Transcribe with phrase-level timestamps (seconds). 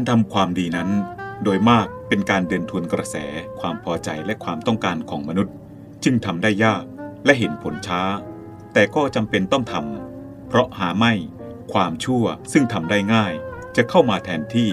[0.00, 0.90] การทำความดีนั้น
[1.44, 3.16] โดยมากเป็นการเดินทวนกระแส
[3.60, 5.54] ความพอใจและความต้องการของมนุษย์
[6.04, 6.84] จึงทำได้ยาก
[7.24, 8.02] และเห็นผลช้า
[8.72, 11.12] แต่ก็จำเป็นต้องทำเพราะหาไม่
[11.72, 13.32] ความชั่วซึ่งทำได้ง่าย
[13.76, 14.70] จะเข้ามาแทนที่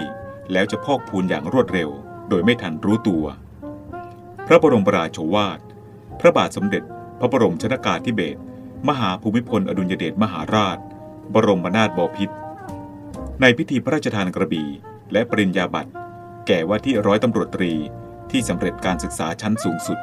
[0.52, 1.90] แล้วจะพอกพูนอย่างรวดเร็ว
[2.28, 3.24] โดยไม่ทันรู้ตัว
[4.46, 5.60] พระบรมราโชวาท
[6.20, 6.82] พระบาทสมเด็จ
[7.18, 8.40] พระบรมชนากาธิเบศร
[8.88, 10.78] มหาภูมิพลอดุลยเดชมหาราช
[11.34, 12.36] บรมนาถบพิตร
[13.40, 14.68] ในพิธีพระราชทานกระบี่
[15.12, 15.90] และปริญญาบัตร
[16.46, 17.72] แก่ว่าที่ร้อยตำรวจตรี
[18.30, 19.98] ที่สำเร็จการศึกษาชั้นสูงสุด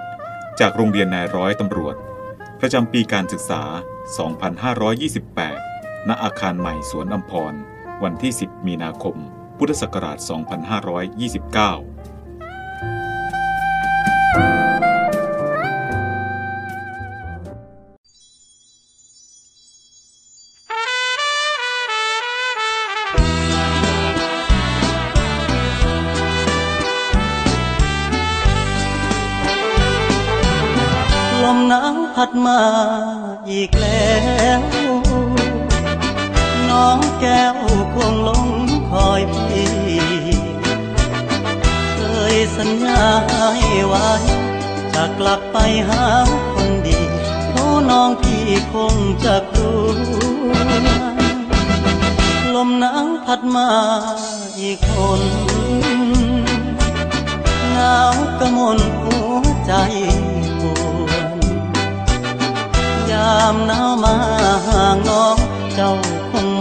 [0.59, 1.96] จากโรงเรียนนายร้อยตำรวจ
[2.59, 3.63] ประจำปีการศึกษา
[5.26, 7.54] 2528 ณ อาคารใหม่สวนอัมพร
[8.04, 9.16] วันที่ 10 มีนาคม
[9.58, 11.95] พุทธศักราช 2529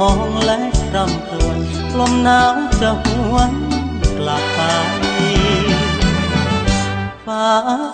[0.06, 0.58] องและ
[0.94, 1.58] รำครวญ
[1.98, 3.52] ลมหนาวจะหวน
[4.19, 4.61] กลับไป
[7.27, 7.48] ฟ้า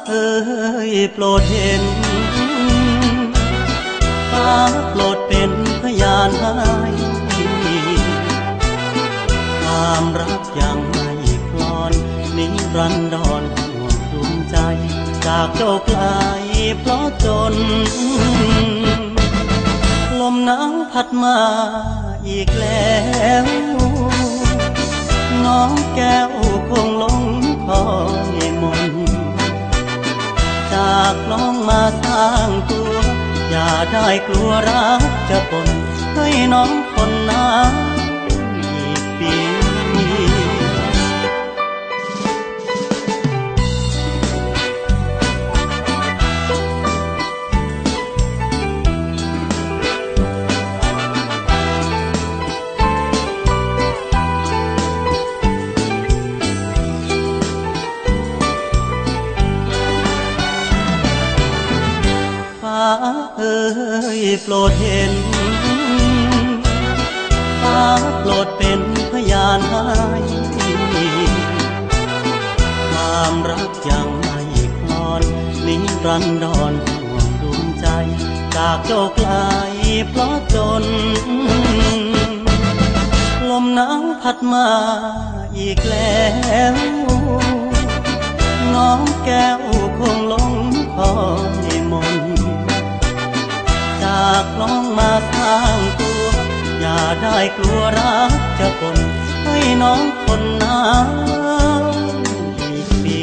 [0.09, 0.31] เอ้
[0.89, 1.83] ยโปรดเห็น
[4.31, 4.53] ฟ้า
[4.91, 5.51] โปรดเป็น
[5.83, 6.57] พยานให้
[9.63, 11.11] ความรักยังไม่
[11.51, 11.93] คลอน
[12.37, 14.57] นิรันดรห่วงดวงใจ
[15.27, 16.01] จากเจ้าไกล
[16.81, 17.55] เพราะจน
[20.21, 21.39] ลมหนาวพัดมา
[22.29, 22.95] อีกแล้
[23.43, 23.45] ว
[25.45, 26.29] น้องแก้ว
[26.69, 27.23] คงหลง
[27.67, 27.85] คอ
[28.37, 28.93] ยมน
[30.73, 32.93] จากน้องมาสร้างตัว
[33.51, 35.69] อย่าได้กลัวรักจะปน
[36.15, 37.75] ให้น้องคนน้น
[38.25, 39.50] อีกปี
[64.43, 65.13] โปรดเห็น
[67.63, 67.83] ฟ้า
[68.21, 68.81] โปรดเป็น
[69.13, 69.87] พยานให้
[72.91, 74.41] ความรักยังไม่
[74.79, 75.23] คลอน
[75.67, 77.87] นิรันดรห่วงดวงใจ
[78.57, 79.31] จากเจ้าไกล
[80.09, 80.85] เพราะจน
[83.49, 84.69] ลมหนาวพัดมา
[85.59, 86.21] อีกแล้
[86.73, 86.75] ว
[88.75, 89.59] น้องแก้ว
[89.99, 96.25] คงลงางตัว
[96.81, 98.97] อย่าได้กลัวรักจะปน
[99.45, 103.19] ให้น้องคนน้ำอีกปี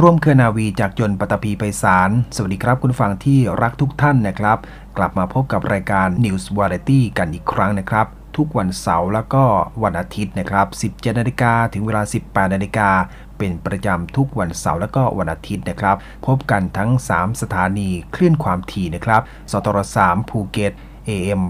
[0.00, 4.58] ร่วมเคือนาวีจากยนต์ปตตภีไปสาร สวัสดีครับคุณฟังที่รักทุกท่านนะครับ
[4.96, 9.44] กลับมาพบกับรายการ News Variety กันอีกครั้งนะครับ ทุกวันเสาร์แล้วก็
[9.82, 12.90] วันอาทิตย์นะครับ 17นาฬิกาถึงเวลา 18นาฬิกา
[13.38, 19.22] เป็นประจำทุกวันเสาร์แล้วก็วันอาทิตย์นะครับ พบกันทั้ง 3 สถานีคลื่นความถี่นะครับ
[19.52, 20.72] สทร3ภูเก็ต
[21.08, 21.42] AM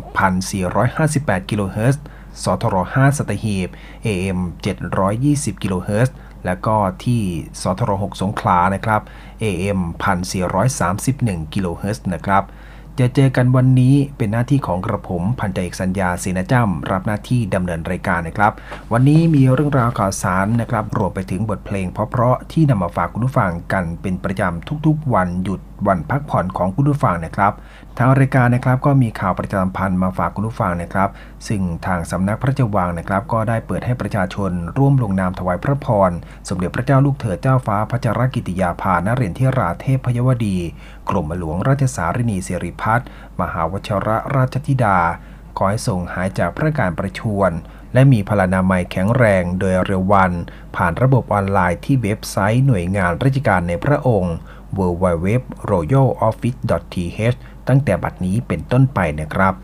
[0.66, 2.03] 1458กิโลเฮิรตซ์
[2.43, 3.69] สทร5สัตหีบ
[4.06, 4.38] AM
[5.00, 6.14] 720กิโลเฮิรตซ์
[6.46, 7.23] แล้วก็ที่
[7.62, 9.00] สทร6สงขลานะครับ
[9.43, 9.81] AM
[10.82, 12.44] 1431กิโลเฮิรตซ์นะครับ
[13.02, 18.52] จะเจอกันวันนี้เป็นหน้าที่ของกระผมพันจ่าเอกสัญญาเสนาจ้ำรับหน้าที่ดำเนินรายการนะครับ
[18.93, 27.52] วันนี้มีเรื่องราวข่าวสารนะครับรวมไปถึงบทเพลงเพราะๆที่นำมาฝากคุณผู้ฟังกันเป็นประจำทุกๆ วันหยุดวันพักผ่อนของคุณผู้ฟังนะครับ
[27.99, 31.08] ทางรายการนะครับก็มีข่าวประจำพันธ์มาฝากคุณผู้ฟังนะครับ
[31.49, 36.10] ซึ่งทางสำนักพระเจ้าวังนะครับ ก็ได้เปิดให้ประชาชนร่วมลงนามถวายพระพร
[36.49, 40.56] สมเด็จพระเจ้าลูกเธอเจ้าฟ้าพระจารกิติยาภานเรนทิราเทพพยวดี
[41.08, 43.08] กรมหลวงราชสารินีสิริพัฒน์
[43.40, 44.99] มหาวชรราชธิดา
[45.56, 47.52] ขอให้ส่งหายจากพระการประชวร
[47.93, 50.32] และมีพลานามัยแข็งแรงโดยเร็ววัน
[50.76, 54.34] ผ่านระบบออนไลน์ที่เว็บไซต์หน่วยงานราชการในพระองค์
[54.78, 57.37] www.royaloffice.th
[57.69, 59.54] ตั้งแต่บัดนี้เป็นต้นไปนะครับ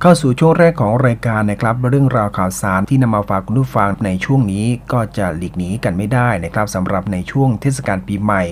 [0.00, 8.42] เข้าสู่ช่วงแรกของรายการนะครับเรื่องราวข่าวสารที่นำมาฝากคุณผู้ฟังในช่วงนี้ก็จะหลีกหนีกันไม่ได้นะครับสำหรับในช่วงเทศกาลปีใหม่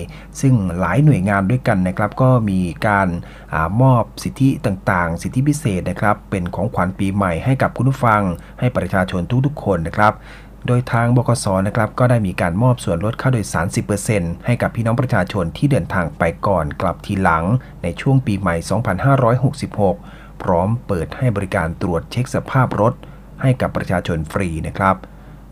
[0.41, 3.07] ซึ่งหลายหน่วยงานด้วยกันนะครับ ก็มีการ
[3.53, 8.21] อามอบสิทธิต่างๆ สิทธิพิเศษนะครับ เป็นของขวัญปีใหม่ให้กับคุณผู้ฟัง
[8.59, 10.13] ให้ประชาชนทุกๆ คนนะครับ
[10.67, 13.67] โดยทางบกสนะครับก็ได้มีการมอบส่วนลดค่าโดยสาร
[14.07, 17.43] 10%ให้กับพี่น้องประชาชนที่เดินทางไปก่อนกลับทีหลัง
[17.83, 22.93] ในช่วงปีใหม่ 2566 พร้อมเปิดให้บริการตรวจเช็คสภาพรถ
[23.41, 24.95] ให้กับประชาชนฟรีนะครับ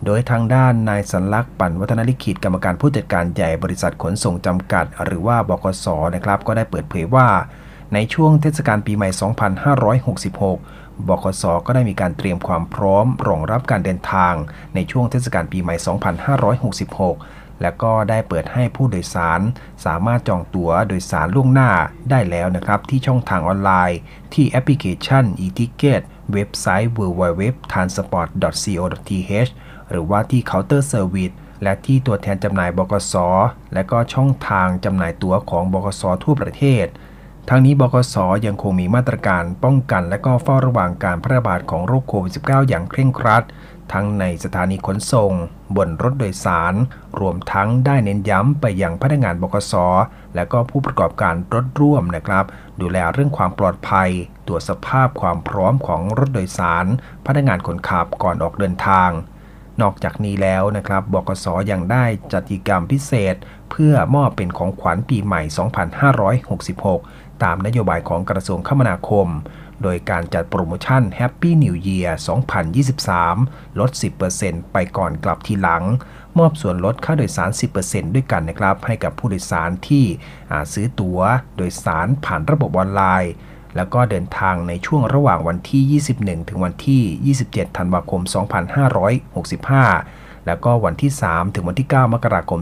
[0.05, 5.85] โดยทางด้านนายสันลักษณ์ปั่นวัฒนลิขิตกรรมการผู้จัดการใหญ่บริษัทขนส่งจำกัด หรือว่าบกส
[6.15, 7.27] นะครับ ก็ได้เปิดเผยว่า
[7.93, 9.09] ในช่วงเทศกาลปีใหม่
[9.89, 14.33] 2566 บกสก็ได้มีการเตรียมความพร้อมรองรับการเดินทาง
[14.75, 15.75] ในช่วงเทศกาลปีใหม่
[16.63, 19.41] 2566 และก็ได้เปิดให้ผู้โดยสาร
[19.85, 21.71] สามารถจองตั๋วโดยสารล่วงหน้า
[22.09, 23.99] ได้แล้วนะครับ ที่ช่องทางออนไลน์
[24.33, 26.01] ที่แอปพลิเคชัน e-ticket
[26.33, 29.51] เว็บไซต์ www.transport.co.th
[29.89, 31.31] หรือว่าที่เคาน์เตอร์เซอร์วิส
[31.63, 33.15] และที่ตัวแทนจำหน่ายบกส
[33.73, 36.85] และก็ช่องทางจำหน่ายตั๋วของบกสทั่วประเทศ
[37.49, 38.15] ทั้งนี้บกส
[38.45, 43.43] ยังคงมีมาตรการป้องกันและก็เฝ้าระวังการแพร่ระบาดของโรคโควิด -19 อย่างเคร่งครัด
[43.93, 45.31] ทั้งในสถานีขนส่ง
[45.77, 46.73] บนรถโดยสาร
[47.19, 49.73] รวมทั้งได้เน้นย้ำไปยังพนักงานบกส
[50.35, 52.45] และก็ผู้ประกอบการรถร่วมนะครับ
[52.81, 54.09] ดูแลเรื่องความปลอดภัย
[54.47, 56.85] ตรวจสภาพความพร้อมของรถโดยสาร
[57.25, 59.09] พนักงานคนขับก่อนออกเดินทาง
[59.81, 63.35] นอกจากนี้แล้วนะครับบกสยังได้จัดกิจกรรมพิเศษ
[63.71, 65.41] เพื่อมอบเป็นของขวัญปีใหม่
[66.63, 69.27] 2566 ตามนโยบายของกระทรวงคมนาคม
[69.81, 72.11] โดยการจัดโปรโมชั่น Happy New Year
[73.13, 73.91] 2023 ลด
[74.31, 75.83] 10%ไปก่อนกลับทีหลัง
[76.39, 77.49] มอบส่วนลดค่าโดยสาร
[77.83, 80.05] 10%ด้วยกันนะครับ ให้กับผู้โดยสารที่
[80.73, 81.19] ซื้อตั๋ว
[81.57, 83.33] โดยสารผ่านระบบออนไลน์
[83.75, 88.21] แล้วก็เดินทางในช่วงระหว่างวันที่ 21 ถึงวันที่ 27 ธันวาคม
[89.53, 92.61] 2565 แล้วก็วันที่ 3 ถึงวันที่ 9 มกราคม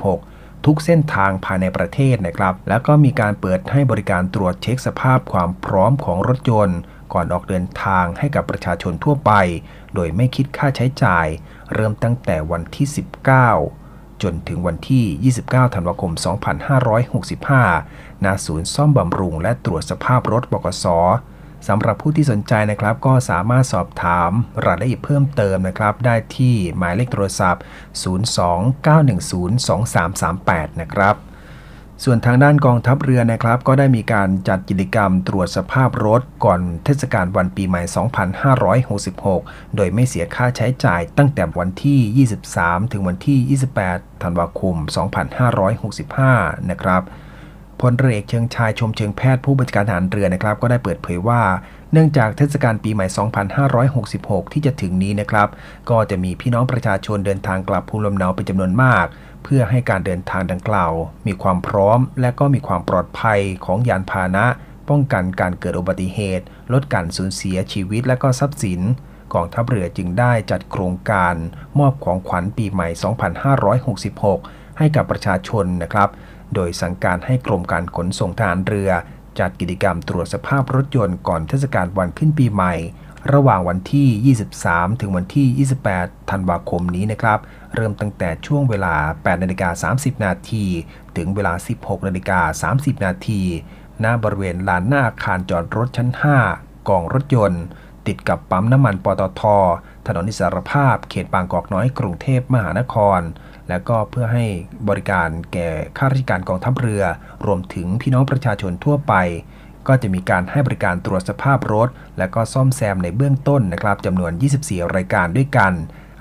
[0.00, 6.78] 2566 ทุกเส้นทางภายในประเทศนะครับ แล้วก็มีการเปิดให้บริการตรวจเช็คสภาพความพร้อมของรถยนต์
[7.12, 9.32] ก่อนออกเดินทางให้กับประชาชนทั่วไป
[9.94, 11.26] โดยไม่คิดค่าใช้จ่าย
[11.74, 12.86] เริ่มตั้งแต่วันที่
[13.56, 16.12] 19 จนถึงวันที่ 29 ธันวาคม
[16.98, 20.86] 2565 ณ ศูนย์ซ่อมบำรุงและตรวจสภาพรถบกส
[21.68, 24.30] สำหรับผู้ที่สนใจนะครับ ก็สามารถสอบถาม
[24.66, 27.62] รายละเอียดเพิ่มเติมนะครับ ได้ที่หมายเลขโทรศัพท์
[30.66, 31.16] 029102338 นะครับ
[32.04, 37.82] ส่วนทางด้านกองทัพเรือนะครับ ก็ได้มีการจัดกิจกรรมตรวจสภาพรถก่อนเทศกาลวันปีใหม่
[39.18, 42.26] 2566 โดยไม่เสียค่าใช้จ่ายตั้งแต่วันที่
[42.56, 43.58] 23 ถึงวันที่
[43.88, 44.76] 28 ธันวาคม
[45.92, 47.02] 2565 นะครับ
[47.80, 51.42] พลเรือเอกเชิงชายชมเชิงแพทย์ผู้บัญชาการทหารเรือนะครับ ก็ได้เปิดเผยว่า
[51.92, 53.06] เนื่องจากเทศกาลปีใหม่
[54.00, 55.48] 2566 ที่จะถึงนี้นะครับ
[55.90, 59.06] ก็จะมีพี่น้องประชาชนเดินทางกลับภูมิลำเนาเป็นจำนวนมาก
[59.44, 60.92] เพื่อให้การเดินทางดังกล่าว
[61.26, 64.46] มีความพร้อม และก็มีความปลอดภัยของยานพาหนะ
[64.88, 68.80] ป้องกันการเกิดอุบัติเหตุ ลดการสูญเสียชีวิตและก็ทรัพย์สิน
[69.34, 71.34] กองทัพเรือจึงได้จัดโครงการ
[71.78, 72.88] มอบของขวัญปีใหม่
[73.82, 76.08] 2566 ให้กับประชาชนนะครับ
[76.54, 78.90] โดยสั่งการให้กรมการขนส่งทหารเรือ
[79.38, 82.74] จัดกิจกรรมตรวจสภาพรถยนต์ก่อนเทศกาลวันขึ้นปีใหม่
[83.32, 87.38] ระหว่างวันที่ 23 ถึงวันที่ 28 ธันวาคมนี้นะครับ
[87.74, 90.64] เริ่มตั้งแต่ช่วงเวลา 8นาฬิกา30 นาที
[91.16, 93.42] ถึงเวลา 16นาฬิกา30 นาที
[94.04, 96.10] ณบริเวณลานหน้าอาคารจอดรถชั้น
[96.48, 97.64] 5 กองรถยนต์
[98.06, 99.42] ติดกับปั๊มน้ำมันปตท
[100.06, 103.20] ถนนอิสรภาพ เขตบางกอกน้อยกรุงเทพมหานคร
[103.68, 104.44] และก็เพื่อให้
[104.88, 107.04] บริการแก่ข้าราชการกองทัพเรือ
[107.46, 109.14] รวมถึงพี่น้องประชาชนทั่วไป
[109.88, 111.88] ก็จะมีการให้บริการตรวจสภาพรถ
[112.18, 115.72] และก็ซ่อมแซมในเบื้องต้นนะครับจำนวน 24 รายการด้วยกัน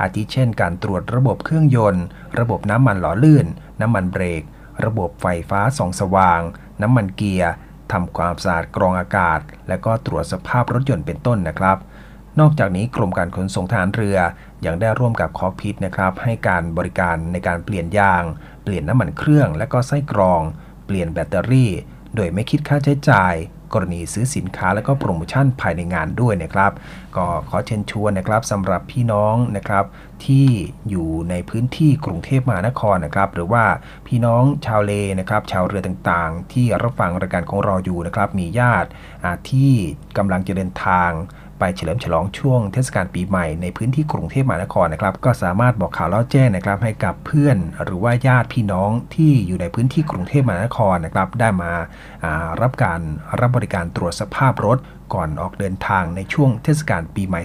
[0.02, 2.06] อาทิเช่น การตรวจระบบเครื่องยนต์
[2.40, 3.46] ระบบน้ำมันหล่อลื่น
[3.82, 4.44] น้ำมันเบรก
[4.86, 6.42] ระบบไฟฟ้าส่องสว่าง
[6.82, 7.52] น้ำมันเกียร์
[7.92, 11.78] ทำความสะอาดกรองอากาศ และก็ตรวจสภาพรถยนต์เป็นต้นนะครับ
[12.40, 14.18] นอกจากนี้กรมการขนส่งทหารเรือ
[14.66, 18.24] ยังได้ร่วมกับคอพิทนะครับให้การบริการในการเปลี่ยนยาง
[18.64, 20.42] เปลี่ยนน้ำมันเครื่อง และก็ไส้กรอง
[20.86, 21.72] เปลี่ยนแบตเตอรี่
[22.16, 23.36] โดยไม่คิดค่าใช้จ่าย
[23.74, 26.72] กรณีซื้อสินค้าและก็โปรโมชั่นภายในงานด้วยนะครับ
[27.16, 29.86] ก็ขอเชิญชวนนะครับสำหรับพี่น้องนะครับ
[30.26, 30.48] ที่
[30.90, 33.64] อยู่ในพื้นที่กรุงเทพมหานครนะครับ หรือว่า
[34.08, 38.90] พี่น้องชาวเลนะครับชาวเรือต่างๆ ที่รับฟังรายการของเราอยู่นะครับมีญาติ
[39.50, 39.72] ที่
[40.18, 41.12] กำลังจะเดินทาง
[41.60, 51.72] ไปเฉลิมฉลองช่วงเทศกาลปีใหม่ในพื้นที่กรุงเทพมหานครนะครับ ก็สามารถบอกข่าวเล่าแจ้งนะครับให้กับเพื่อนหรือว่าญาติพี่น้องที่อยู่ในพื้นที่กรุงเทพมหานครนะครับ ได้มา
[52.62, 53.00] รับการ
[53.40, 54.78] รับบริการตรวจสภาพรถ
[55.14, 57.42] ก่อนออกเดินทางในช่วงเทศกาลปีใหม่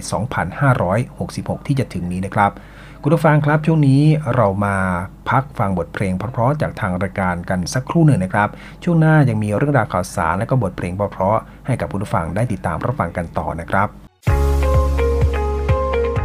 [1.01, 2.51] 2566 ที่จะถึงนี้นะครับ
[3.01, 4.01] คุณผู้ฟังครับช่วงนี้
[4.35, 4.77] เรามา
[5.29, 8.49] พักฟังบทเพลงเพราะๆจากทางรายการกันสักครู่หนึ่งนะครับ
[8.83, 14.04] ช่วงหน้ายังมีเรื่องราวข่าวสารและก็บทเพลงเพราะๆให้กับคุณผู้ฟังได้ติดตามรับฟังกันต่อนะครับ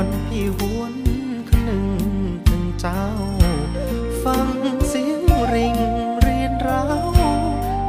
[0.00, 0.94] วนพี่หวน
[1.48, 1.86] คนหนึ่ง
[2.48, 3.04] ถึงเจ้า
[4.24, 4.48] ฟัง
[4.88, 5.22] เสียง
[5.54, 5.76] ริง
[6.20, 7.08] เรียนร้าว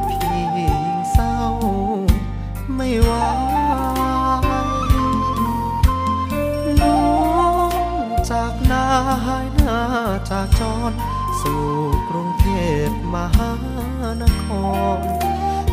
[0.08, 0.72] พี่
[1.12, 1.36] เศร้า
[2.74, 3.30] ไม่ว่า
[6.80, 7.02] น้อ
[7.68, 7.70] ง
[8.30, 8.84] จากนา
[9.26, 9.80] หายหน้า
[10.30, 10.92] จากจร
[11.40, 11.64] สู่
[12.08, 12.46] กรุงเท
[12.88, 13.52] พมหา
[14.22, 14.44] นค
[14.96, 14.98] ร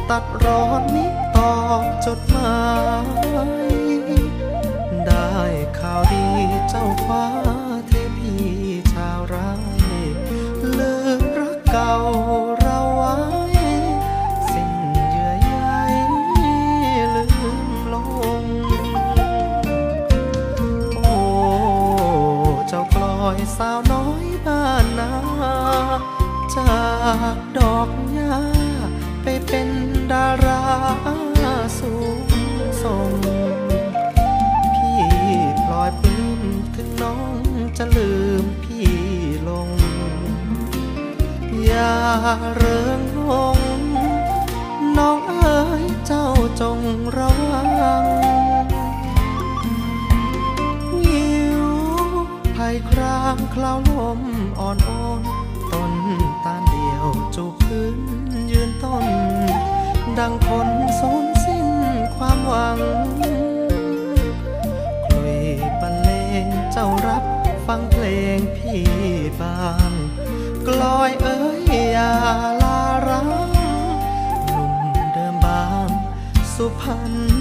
[0.09, 2.59] ตัดร้อนนี้ตอบจดหมา
[3.57, 6.25] ยาดี
[6.69, 7.25] เจ้าฟ้า
[7.87, 8.33] เทพี
[8.93, 9.35] ชาวไร
[10.73, 11.95] เลือรักเก่า
[12.59, 13.15] เราไว้
[14.49, 14.71] สิ้น
[15.11, 15.53] เยื่อใย
[17.15, 17.95] ลืมล
[18.41, 18.45] ง
[20.95, 21.15] โอ้
[22.67, 25.11] เจ้ากลอยสาวน้อยบ้านนา
[26.55, 26.79] จา
[27.35, 28.37] กดอกหญ้า
[29.21, 29.69] ไปเป็น
[30.11, 37.43] ดาราึงน้อง
[37.77, 38.93] จะลืมพี่
[39.47, 39.69] ลง
[41.65, 41.95] อย่า
[42.55, 43.59] เริงงง
[44.97, 46.27] น้องเอ๋ยเจ้า
[46.61, 46.79] จง
[47.17, 48.05] ระวัง
[51.05, 51.65] ยิว
[52.55, 54.21] ภัยครางคลาวลม
[54.59, 55.21] อ่อนอ่อน
[55.71, 55.93] ต้น
[56.43, 57.99] ตาเดียวจูบพื้น
[58.51, 59.05] ยืนต้น
[60.17, 60.69] ดังคน
[60.99, 61.67] สูญสิ้น
[62.15, 67.23] ความหวังารับ
[67.67, 68.05] ฟังเพล
[68.37, 68.85] งพี่
[69.41, 69.91] บาง
[70.67, 71.59] กลอยเอ้ย
[71.93, 72.13] อย่า
[72.61, 73.29] ลารัง
[74.45, 74.73] หนุ่ม
[75.13, 75.87] เดิมบาง
[76.53, 77.38] สุพรรณ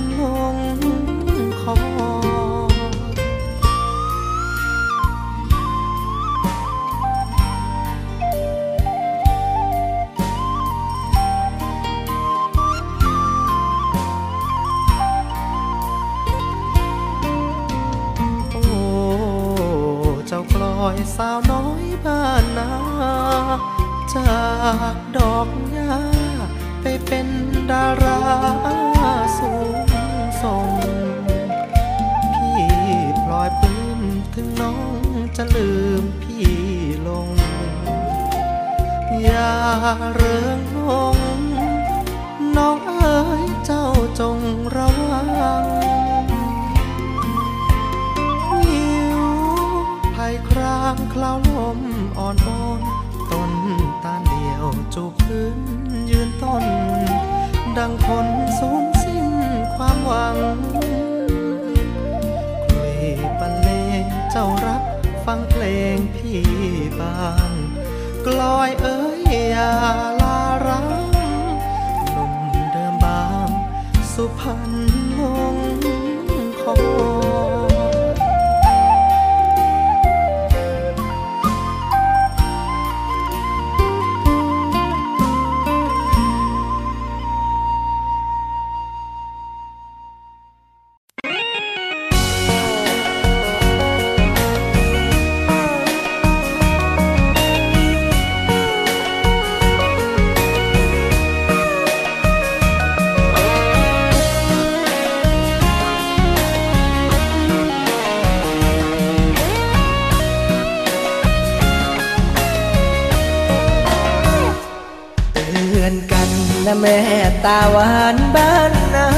[116.81, 116.99] แม่
[117.45, 119.09] ตาหวานบ้านนา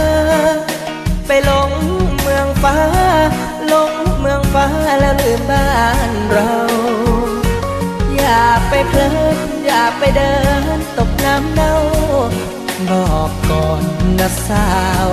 [1.26, 1.70] ไปหลง
[2.20, 2.76] เมืองฟ้า
[3.68, 4.66] หลงเมืองฟ้า
[5.00, 5.70] แล้วลืมบ้า
[6.08, 6.52] นเรา
[8.16, 10.34] อย่าไปเพลินอย่าไปเดิ
[10.76, 11.74] นตกน้ำเน่า
[12.90, 13.82] บอกก่อน
[14.18, 14.68] นะสา
[15.06, 15.08] ว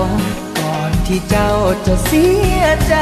[0.60, 1.52] ก่อนที่เจ้า
[1.86, 2.26] จะเสี
[2.60, 2.96] ยใจ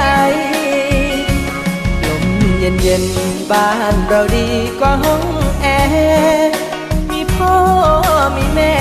[2.03, 2.25] ลม
[2.59, 3.03] เย็นเย็น
[3.51, 5.23] บ้านเราดีกว่าห้อง
[5.61, 6.53] แอร์
[7.11, 7.55] มีพ่อ
[8.35, 8.75] มีแม่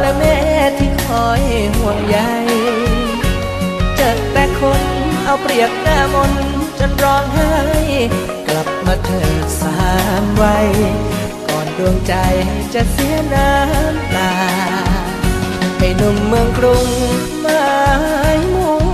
[0.00, 0.38] และแม่
[0.78, 1.42] ที่คอย
[1.76, 2.18] ห่วงใย
[3.96, 4.82] เจอแต่คน
[5.24, 6.32] เอาเปรียบหน้ามน
[6.78, 7.52] จนร้องไห้
[8.48, 9.78] กลับมาเถิดสา
[10.22, 10.68] มวัย
[11.48, 12.14] ก่อนดวงใจ
[12.74, 14.32] จะเสียน้ำตา
[15.78, 16.88] ให้หนุ่มเมืองกรุง
[17.40, 17.64] ไม้
[18.54, 18.84] มุ่ง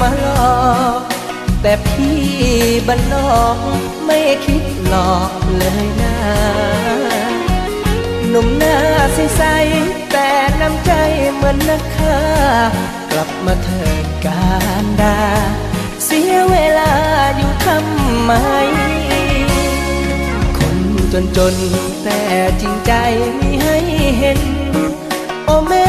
[0.00, 0.64] มาหลอ
[0.98, 1.00] ก
[1.62, 2.20] แต่พี่
[2.86, 3.58] บ้านนอก
[4.06, 6.16] ไม่คิดหลอกเลยนะ
[8.28, 8.76] หนุ่มหน้า
[9.14, 10.01] ใสๆ
[10.62, 10.92] น้ำใจ
[11.34, 12.18] เหมือนนักฆ่า
[13.10, 14.50] กลับมาเถิดกา
[14.82, 15.18] รดา
[16.04, 16.92] เสียเวลา
[17.36, 18.32] อยู่ทำไม
[20.58, 20.78] คน
[21.12, 21.54] จนจน
[22.04, 22.20] แต่
[22.60, 22.92] จริงใจ
[23.38, 23.76] มีให้
[24.18, 24.40] เห็น
[25.44, 25.88] โอ้แม่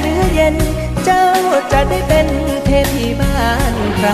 [0.00, 0.56] เนื้อเย็น
[1.04, 1.24] เจ้า
[1.72, 2.28] จะได้เป็น
[2.64, 4.08] เทพีบ้านใคร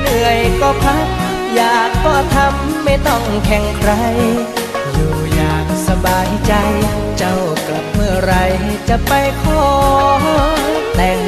[0.00, 1.06] เหนื่อยก็พัก
[1.54, 3.92] อยากก็ทำไม่ต้องแข่งใคร
[4.92, 6.54] อยู่อย่างสบายใจ
[7.18, 8.34] เจ้ากลับเมื่อไร
[8.88, 9.66] จะไปขอ
[10.96, 11.20] แต่ง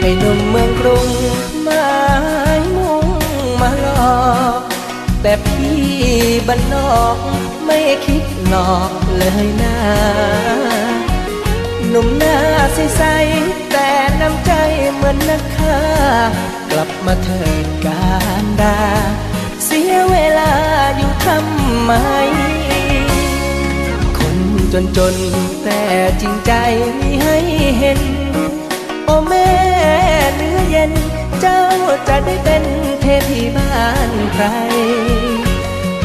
[0.00, 1.08] ให้หนุ่มเมืองกรุง
[1.62, 1.88] ไม้
[2.76, 3.06] มุ่ง
[3.60, 4.26] มาหลอ
[4.58, 4.60] ก
[5.22, 5.82] แต่พี่
[6.46, 7.16] บ้านนอก
[7.66, 10.91] ไม่คิดหลอกเลยนะ
[11.94, 12.38] หนุ่มหน้า
[12.74, 13.88] ใสๆแต่
[14.20, 14.52] น้ำใจ
[14.94, 15.78] เหมือนนักฆ่า
[16.70, 18.80] กลับมาเถิดการดา
[19.64, 20.52] เสียเวลา
[20.96, 21.92] อยู่ทำไม
[24.18, 24.36] คน
[24.72, 25.14] จนจน
[25.64, 25.82] แต่
[26.20, 26.52] จริงใจ
[26.98, 27.36] มีให้
[27.78, 28.00] เห็น
[29.04, 29.50] โอ้แม่
[30.36, 30.92] เนื้อเย็น
[31.40, 31.62] เจ้า
[32.08, 32.64] จะได้เป็น
[33.00, 34.44] เทพีบ้านใคร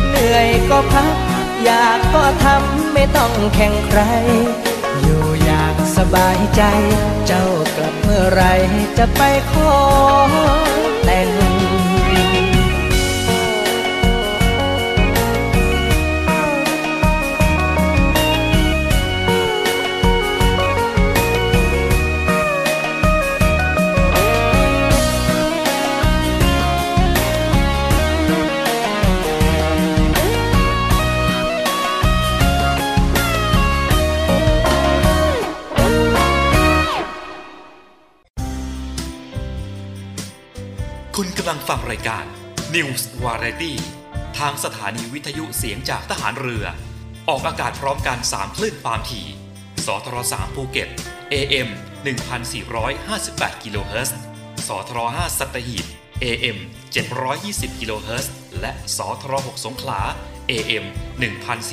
[0.10, 1.16] เหนื่อยก็พัก
[1.64, 4.02] อยากก็ทำไม่ต้องแข่งใคร
[5.98, 6.62] สบายใจ
[7.28, 8.44] เจ้ากลับเมื่อไร
[8.98, 9.78] จะไปขอ
[41.76, 42.26] ฟังรายการ
[42.76, 43.74] News Variety
[44.38, 46.66] ทางสถานีวิทยุเสียงจากทหารเรือ
[47.30, 49.28] ออกอากาศพร้อมกัน 3 คลื่นความถี่
[49.86, 50.90] สทร3ภูเก็ต
[51.34, 51.70] AM
[52.46, 54.18] 1458กิโลเฮิรตซ์
[54.68, 55.86] สทร5สัตหีบ
[56.24, 56.58] AM
[57.18, 60.02] 720กิโลเฮิรตซ์และสทร6สงขลา
[60.52, 60.86] AM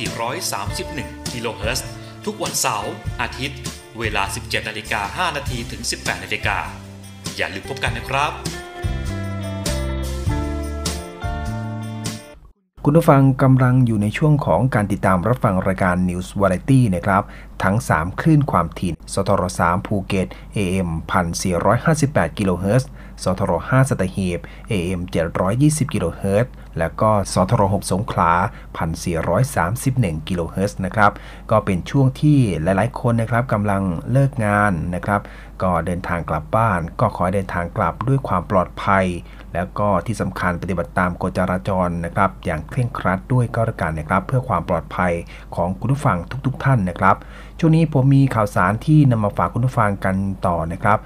[0.01, 1.87] 1431กิโลเฮิรตซ์
[2.25, 3.59] ทุกวันเสาร์อาทิตย์
[3.99, 6.57] เวลา 17นาฬิกา5นาทีถึง 18นาฬิกา
[7.35, 8.33] อย่าลืมพบกันนะครับ
[12.87, 17.23] คุณผู้ฟังกำลังอยู่ในช่วงของการติดตามรับฟังรายการ News Variety นะครับ
[17.63, 20.89] ทั้ง 3 คลื่นความถี่สทร3ภูเก็ต AM
[21.63, 22.89] 1458กิโลเฮิรตซ์
[23.23, 24.39] สทร5สัตหีบ
[24.71, 25.01] AM
[25.47, 28.33] 720กิโลเฮิรตซ์แล้วก็สทร6สงขลา
[29.49, 31.11] 1431กิโลเฮิรตซ์นะครับ
[31.51, 35.21] ก็เป็นช่วงที่หลายๆ คนนะครับกำลังเลิกงานนะครับ
[35.63, 39.05] ก็เดินทางกลับบ้าน ก็ขอเดินทางกลับด้วยความปลอดภัย
[39.55, 45.13] แล้วก็ที่สำคัญปฏิบัติตามกฎจราจรนะครับ อย่างเคร่งครัดด้วยก็แล้วกันนะครับ เพื่อความปลอดภัย
[45.55, 47.15] ของคุณผู้ฟังทุก ๆ ท่านนะครับ
[47.59, 50.15] ช่วงนี้ผมมีข่าวสารที่นำมาฝากคุณผู้ฟังกัน
[50.47, 50.99] ต่อนะครับ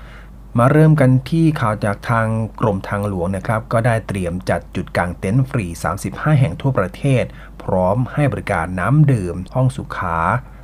[0.57, 2.27] มาเริ่มกันที่ข่าวจากทาง
[2.59, 5.65] กรมทางหลวงนะครับ ก็ได้เตรียมจัดจุดกางเต็นท์ฟรี
[6.03, 7.23] 35 แห่งทั่วประเทศ
[7.63, 10.17] พร้อมให้บริการน้ำดื่ม ห้องสุขา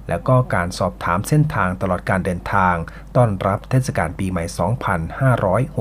[0.09, 2.75] แล้วก็การสอบถามเส้นทางตลอดการเดินทาง
[3.15, 4.43] ต้อนรับเทศกาลปีใหม่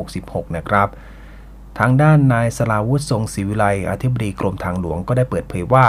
[0.00, 0.88] 2566 นะครับ
[1.78, 5.88] ทางด้านนายสลาวุฒิทรงศรีวิไลอธิบดีกรมทางหลวงก็ได้เปิดเผยว่า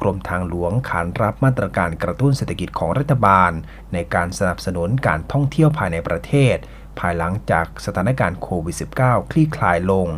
[0.00, 3.50] กรมทางหลวงขานรับมาตรการกระตุ้นเศรษฐกิจของรัฐบาล
[3.92, 6.56] ในการสนับสนุนการท่องเที่ยวภายในประเทศ
[6.98, 10.08] ภายหลังจากสถานการณ์โควิด -19 คลี่คลายลง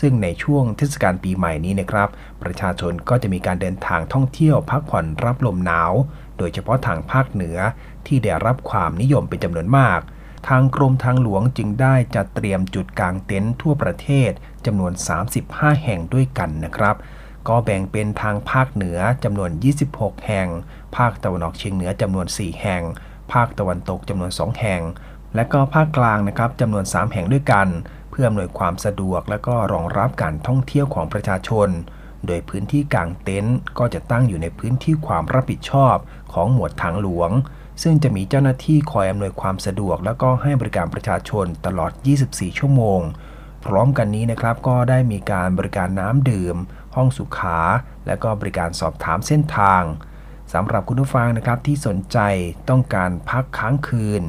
[0.00, 2.08] ซึ่งในช่วงเทศกาลปีใหม่นี้นะครับ
[2.42, 5.92] ประชาชนก็จะมีการเดินทางท่องเที่ยวพักผ่อนรับลมหนาว
[6.38, 7.58] โดยเฉพาะทางภาคเหนือ
[8.06, 10.00] ที่ได้รับความนิยมเป็นจำนวนมาก
[10.48, 14.30] ทางกรมทางหลวงจึงได้จัดเตรียมจุดกางเต็นท์ทั่วประเทศ
[14.66, 14.92] จำนวน
[15.38, 16.96] 35 แห่งด้วยกันนะครับ
[17.48, 19.50] ก็แบ่งเป็นทางภาคเหนือจำนวน
[19.88, 20.48] 26 แห่ง
[20.96, 22.82] ภาคตะวันออกเฉียงเหนือจำนวน 4 แห่ง
[23.32, 24.82] ภาคตะวันตกจำนวน 2 แห่ง
[25.34, 27.68] และก็ภาคกลางนะครับจำนวน 3 แห่งด้วยกัน
[28.10, 31.68] เพื่ออำนวยความสะดวกและก็รองรับการท่องเที่ยวของประชาชน
[32.26, 35.96] โดยพื้นที่กางเต็นท์ก็จะตั้งอยู่ในพื้นที่ความรับผิดชอบ
[36.32, 37.30] ของหมวดทางหลวง
[37.82, 41.92] ซึ่งจะมีเจ้าหน้าที่คอยอำนวยความสะดวก แล้วก็ให้บริการประชาชนตลอด
[42.26, 43.00] 24 ชั่วโมง
[43.64, 46.56] พร้อมกันนี้นะครับก็ได้มีการบริการน้ำดื่ม
[46.94, 47.60] ห้องสุขา
[48.06, 49.82] และก็บริการสอบถามเส้นทาง
[50.52, 52.18] สำหรับคุณผู้ฟังนะครับที่สนใจ
[52.70, 54.22] ต้องการพักค้างคืน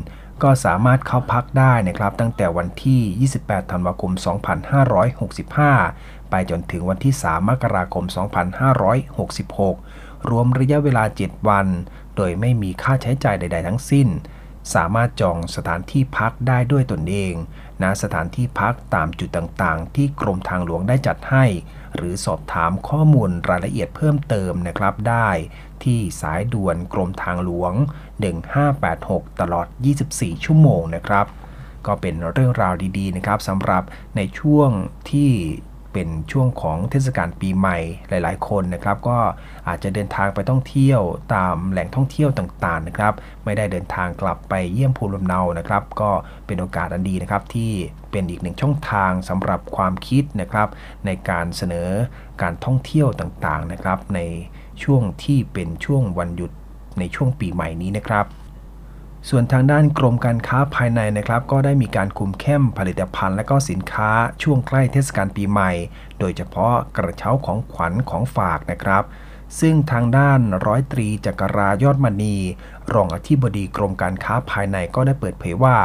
[0.44, 4.12] ก็สามารถเข้าพักได้นะครับ ตั้งแต่วันที่ 28 ธันวาคม
[5.62, 8.06] 2565 ไปจนถึงวันที่ 3 มกราคม
[9.72, 11.68] 2566 รวมระยะเวลา 7 วัน
[12.16, 14.08] โดยไม่มีค่าใช้จ่ายใด ๆ ทั้งสิ้น
[14.74, 17.34] สามารถจองสถานที่พักได้ด้วยตนเอง
[17.82, 21.46] ณสถานที่พักตามจุดต่างๆ ที่กรมทางหลวงได้จัดให้
[21.96, 25.30] หรือสอบถามข้อมูลรายละเอียดเพิ่มเติมนะครับได้
[25.84, 27.74] ที่สายด่วนกรมทางหลวง
[28.58, 29.68] 1586 ตลอด
[30.06, 31.26] 24 ชั่วโมงนะครับ
[31.88, 33.84] ก็เป็นเรื่องราวดีๆนะครับสำหรับ
[34.16, 34.70] ในช่วง
[35.12, 35.32] ที่
[35.94, 37.78] เป็นช่วงของเทศกาลปีใหม่
[38.10, 39.20] หลาย ๆ คนนะครับ ก็
[39.68, 41.02] อาจจะเดินทางไปท่องเที่ยว
[41.34, 43.14] ตามแหล่งท่องเที่ยวต่างๆนะครับ
[43.46, 46.12] ไม่ได้เดินทางกลับไปเยี่ยมภูมิลำเนานะครับ ก็
[46.46, 47.72] เป็นโอกาสอันดีนะครับที่
[48.12, 50.68] เป็นอีกหนึ่งช่องทางสำหรับความคิดนะครับ
[51.06, 51.90] ในการเสนอ
[52.42, 54.20] การท่องเที่ยวต่างๆนะครับ ใน
[54.84, 56.52] ช่วงที่เป็นช่วงวันหยุด
[57.00, 58.26] ในช่วงปีใหม่นี้นะครับ
[59.30, 64.12] ส่วนทางด้านกรมการค้าภายในนะครับ ก็ได้มีการคุมเข้มผลิตภัณฑ์ และก็สินค้า
[64.44, 65.72] ช่วงใกล้เทศกาลปีใหม่
[66.20, 69.04] โดยเฉพาะกระเช้าของขวัญของฝากนะครับ
[69.60, 72.36] ซึ่งทางด้านร้อยตรีจักรายอดมณี
[72.94, 75.78] รองอธิบดีกรมการค้าภายในก็ได้เปิดเผยว่า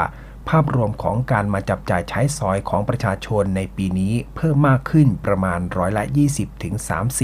[0.49, 6.75] ภาพรวมของการมาจับจ่ายใช้สอยของประชาชนในปีนี้เพิ่มมากขึ้นประมาณร้อยละ 20ถึง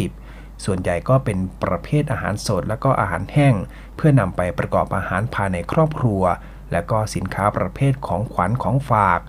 [0.07, 3.55] 30ส่วนใหญ่ก็เป็นประเภทอาหารสดและก็อาหารแห้ง
[3.97, 6.23] เพื่อนำไปประกอบอาหารภายในครอบครัว
[6.73, 9.21] และก็สินค้าประเภทของขวัญของฝาก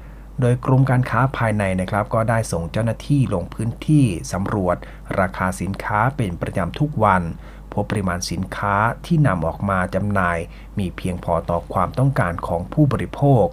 [0.45, 4.77] โดยกรมการค้าภายในนะครับ ก็ได้ส่งเจ้าหน้าที่ลงพื้นที่สำรวจ
[5.19, 7.21] ราคาสินค้าเป็นประจำทุกวัน
[7.71, 8.75] พพบปริมาณสินค้า
[9.06, 10.38] ที่นำออกมาจำหน่าย
[10.79, 13.45] มีเพียงพอต่อความต้องการของผู้บริโภค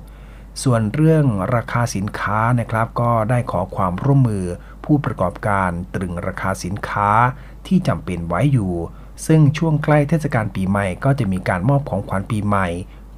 [0.63, 4.47] ส่วนเรื่องราคาสินค้านะครับ ก็ได้ขอความร่วมมือ
[4.85, 7.11] ผู้ประกอบการตรึงราคาสินค้า
[7.67, 8.73] ที่จำเป็นไว้อยู่
[9.27, 12.69] ซึ่งช่วงใกล้เทศกาลปีใหม่ก็จะมีการมอบของขวัญปีใหม่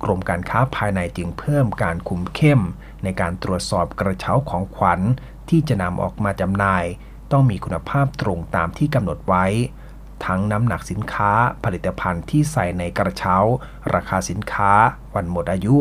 [0.02, 2.60] กรมการค้าภายในจึงเพิ่มการคุมเข้ม
[3.04, 5.00] ในการตรวจสอบกระเช้าของขวัญ
[5.48, 6.84] ที่จะนำออกมาจำหน่าย
[7.32, 9.46] ต้องมีคุณภาพตรงตามที่กำหนดไว้
[10.24, 11.32] ทั้งน้ำหนักสินค้า
[11.64, 13.36] ผลิตภัณฑ์ที่ใส่ในกระเช้า
[13.94, 14.72] ราคาสินค้า
[15.14, 15.76] วันหมดอายุ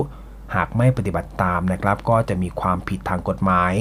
[0.55, 3.73] หากไม่ปฏิบัติตามนะครับ ก็จะมีความผิดทางกฎหมาย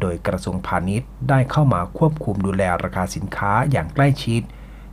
[0.00, 4.42] โดยกระทรวงพาณิชย์ได้เข้ามาควบคุมดูแลราคาสินค้าอย่างใกล้ชิด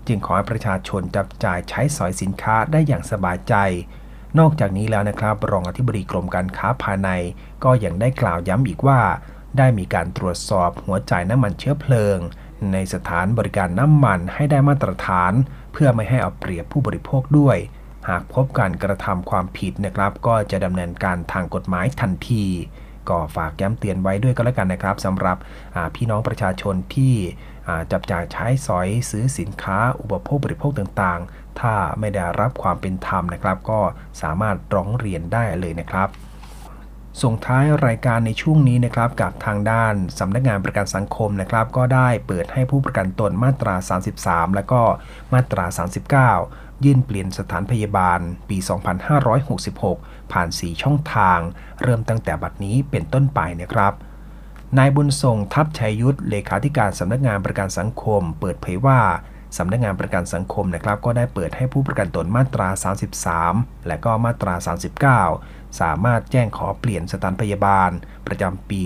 [0.07, 3.55] จึงขอให้ประชาชนจับจ่ายใช้สอยสินค้าได้อย่างสบายใจ
[4.39, 7.09] นอกจากนี้แล้วนะครับ รองอธิบดีกรมการค้าภายใน
[7.65, 9.01] ก็ยังได้กล่าวย้ำอีกว่า
[9.57, 12.17] ได้มีการตรวจสอบหัวจ่ายน้ำมันเชื้อเพลิง
[12.73, 15.33] ในสถานบริการน้ำมันให้ได้มาตรฐาน
[15.73, 17.57] เพื่อไม่ให้เอาเปรียบผู้บริโภคด้วย
[18.09, 22.45] หากพบการกระทำความผิดนะครับ ก็จะดำเนินการทางกฎหมายทันที
[23.09, 25.37] ก็ฝากย้ำเตือนไว้ด้วยก็แล้วกันนะครับสำหรับ
[25.95, 27.15] พี่น้องประชาชนที่
[27.91, 33.79] จับจ่ายใช้สอยซื้อสินค้า อุปโภคบริโภคต่างๆ ถ้าไม่ได้รับความเป็นธรรมนะครับ ก็
[34.21, 36.09] สามารถร้องเรียนได้เลยนะครับ
[37.21, 43.75] ส่งท้ายรายการในช่วงนี้นะครับกับทางด้านสำนักงานประกันสังคมนะครับ ก็ได้เปิดให้ผู้ประกันตนมาตรา
[44.15, 44.81] 33 และก็
[45.33, 45.65] มาตรา
[46.25, 48.57] 39 ยื่นเปลี่ยนสถานพยาบาลปี
[49.25, 51.39] 2566 ผ่าน 4 ช่องทาง
[51.81, 53.93] เริ่มตั้งแต่บัดนี้เป็นต้นไปนะครับ
[54.77, 58.99] นายบุญทรงทัพชัยยุทธเลขาธิการสำนักงานประกันสังคม เปิดเผยว่า
[59.57, 62.67] สำนักงานประกันสังคมนะครับ ก็ได้เปิดให้ผู้ประกันตนมาตรา
[63.29, 64.55] 33 และก็มาตรา
[65.33, 67.91] 39 สามารถแจ้งขอเปลี่ยนสถานพยาบาล
[68.27, 68.81] ประจำปี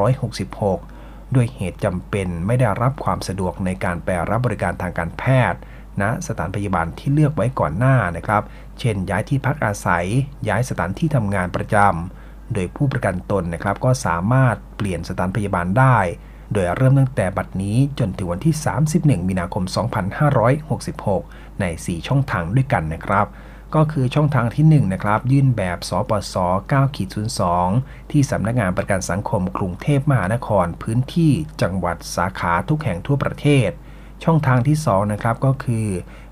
[0.00, 5.60] 2566 ด้วยเหตุจำเป็นไม่ได้รับความสะดวกในการไปรับบริการทางการแพทย์
[6.00, 8.42] ณนะสถานพยาบาลที่เลือกไว้ก่อนหน้านะครับ
[8.78, 10.06] เช่น ย้ายที่พักอาศัย
[10.48, 15.98] ย้ายสถานที่ทำงานประจำ โดยผู้ประกันตนนะครับก็สามารถเปลี่ยนสถานพยาบาลได้
[16.52, 18.54] โดยเริ่มตั้งแต่บัดนี้จนถึงวันที่
[18.90, 19.64] 31 มีนาคม
[20.82, 23.26] 2566 ใน 4 ช่องทางด้วยกันนะครับ
[23.74, 26.34] ก็คือช่องทางที่1นะครับ ยื่นแบบสปส
[26.70, 27.08] 9ขีด
[27.60, 33.70] 2ที่สำนักงานประกันสังคมกรุงเทพมหานคร พื้นที่จังหวัดสาขาทุกแห่งทั่วประเทศ
[34.24, 35.88] ช่องทางที่ 2 นะครับก็คือ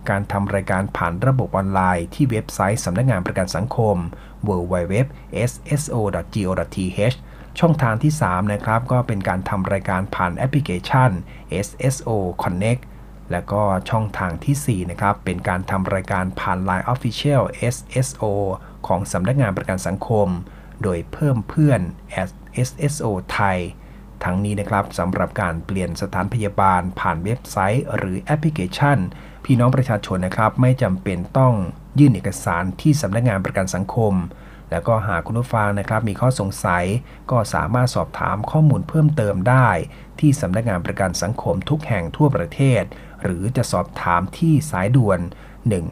[0.09, 3.97] การทำรายการผ่านระบบออนไลน์ที่เว็บไซต์สำนักงานประกันสังคม
[4.49, 5.07] www.sso.go.th
[7.61, 11.11] ช่องทางที่ 3 นะครับ ก็เป็นการทำรายการผ่านแอปพลิเคชัน
[11.67, 12.11] SSO
[12.43, 12.83] Connect
[13.31, 17.43] และก็ช่องทางที่ 4 นะครับ เป็นการทำรายการผ่าน Line Official
[17.75, 18.25] SSO
[18.87, 20.29] ของสำนักงานประกันสังคม
[20.83, 21.81] โดยเพิ่มเพื่อน
[22.69, 23.59] SSO ไทย
[24.25, 28.99] ทั้งนี้นะครับสำหรับการเปลี่ยนสถานพยาบาลผ่านเว็บไซต์ หรือแอปพลิเคชัน
[29.45, 31.55] พี่น้องประชาชนนะครับ ไม่จำเป็นต้อง
[31.99, 34.15] ยื่นเอกสารที่สำนักงานประกันสังคม
[34.71, 36.85] แล้วก็หากคุณผู้ฟังนะครับ มีข้อสงสัย
[37.31, 39.69] ก็สามารถสอบถามข้อมูลเพิ่มเติมได้
[40.21, 42.83] ที่สำนักงานประกันสังคมทุกแห่งทั่วประเทศ
[43.23, 45.21] หรือจะสอบถามที่สายด่วน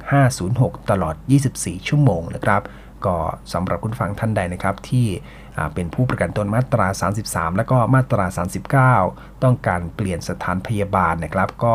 [0.09, 1.15] 1506 ตลอด
[1.53, 2.63] 24 ชั่วโมงนะครับ
[3.07, 3.17] ก็
[3.53, 5.07] สำหรับคุณฟังท่านใดนะครับที่
[5.75, 6.87] เป็นผู้ประกันตนมาตรา
[7.23, 8.27] 33 และก็มาตรา
[8.85, 11.75] 39 ต้องการเปลี่ยนสถานพยาบาลนะครับ ก็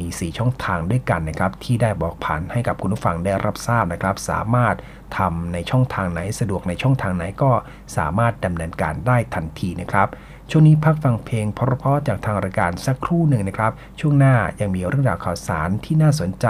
[0.00, 4.74] มี 4 ช่องทางด้วยกันนะครับ ที่ได้บอกผ่านให้กับคุณผู้ฟังได้รับทราบนะครับ สามารถ
[5.18, 7.50] ทำในช่องทางไหนสะดวกในช่องทางไหนก็
[7.96, 10.08] สามารถดำเนินการได้ทันทีนะครับ
[10.50, 16.46] ช่วงนี้พักฟังเพลงเพราะๆจากทางรายการสักครู่หนึ่งนะครับ ช่วงหน้ายังมีเรื่องราวข่าวสารที่น่าสนใจ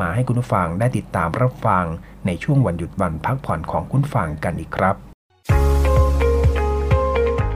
[0.00, 1.84] มาให้คุณผู้ฟังได้ติดตามรับฟัง
[2.26, 4.96] ในช่วงวันหยุดวันพักผ่อนของคุณฟังกันอีกครับ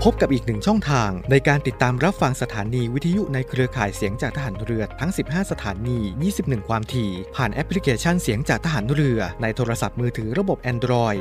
[0.03, 5.99] พบกับอีกหนึ่งช่องทางในการติดตามรับฟังสถานีวิทยุในเครือข่ายเสียงจากทหารเรือทั้ง 15 สถานี
[6.35, 11.21] 21 ความถี่ ผ่านแอปพลิเคชันเสียงจากทหารเรือในโทรศัพท์มือถือระบบ Android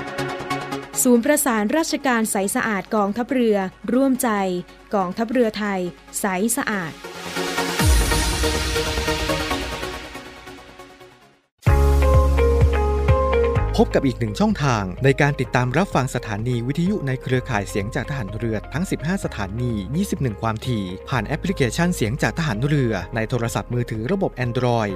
[1.03, 3.57] ศูนย์ประสานราชการใสสะอาดกองทัพเรือ
[3.93, 4.29] ร่วมใจ
[4.95, 5.79] กองทัพเรือไทย
[6.19, 6.25] ใส
[6.57, 6.91] สะอาด
[13.77, 19.71] พบกับอีกหนึ่งช่องทางในการติดตามรับฟังสถานีวิทยุในเครือข่ายเสียงจากทหารเรือทั้ง 15 สถานี
[20.07, 24.95] 21 ความถี่ ผ่านแอปพลิเคชันเสียงจากทหารเรือในโทรศัพท์มือถือระบบ Android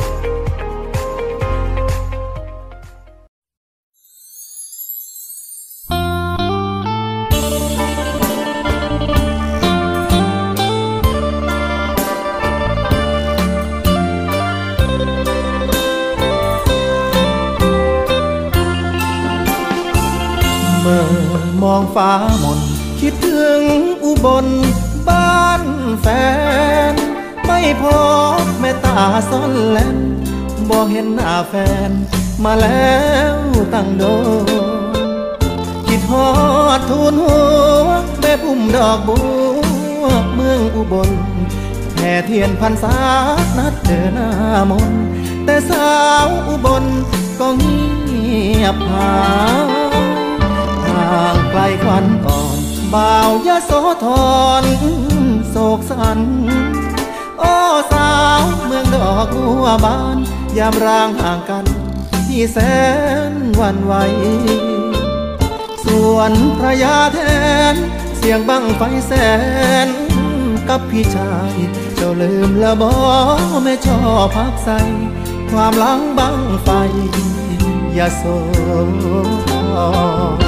[24.25, 24.47] บล
[25.07, 25.63] บ้าน
[26.01, 26.07] แฟ
[26.91, 26.93] น
[27.45, 27.83] ไม่พ
[28.41, 29.97] บแม่ตาซ่อนแลน
[30.69, 31.53] บ่เห็นหน้าแฟ
[31.89, 31.91] น
[32.43, 32.99] มาแล้
[33.33, 33.35] ว
[33.73, 34.03] ตั้งโด
[35.87, 36.27] คิดฮอ
[36.77, 37.37] ดทูนหั
[37.85, 39.17] วแม่พุ่มดอกบั
[40.01, 41.09] วเมืองอุบล
[41.95, 42.97] แห่เทียนพันษา
[43.57, 44.29] นัดเดินหน้า
[44.71, 44.93] มน
[45.45, 45.91] แต่สา
[46.25, 46.85] วอุบล
[47.39, 47.81] ก็เงี
[48.63, 49.13] ยบหา
[49.65, 50.03] ย
[50.87, 52.50] ห่างไกลควันก่อน
[52.93, 53.71] บ่าวยะโส
[54.03, 54.05] ธ
[54.61, 54.63] ร
[55.49, 56.19] โศกสัน
[57.39, 57.53] โอ้
[57.91, 60.17] สาวเมืองดอกบัวบาน
[60.57, 61.65] ยามร่างห่างกัน
[62.27, 62.57] ที่แส
[63.31, 63.93] นวันไหว
[65.85, 67.19] ส่วนพระยาแท
[67.73, 67.75] น
[68.17, 69.13] เสียงบังไฟแส
[69.85, 69.87] น
[70.69, 71.53] กับพี่ชาย
[71.95, 72.93] เจ้าลืมและบอ
[73.63, 74.69] ไม่ชอบพักใส
[75.51, 76.69] ความหลังบังไฟ
[77.97, 78.23] ยาโส
[79.49, 79.51] ธ
[80.39, 80.40] ร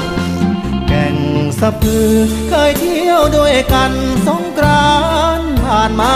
[1.68, 2.10] ะพือ
[2.48, 3.92] เคยเที่ยวด้วยกัน
[4.26, 4.92] สงกรา
[5.38, 6.12] นต์ผ่านมา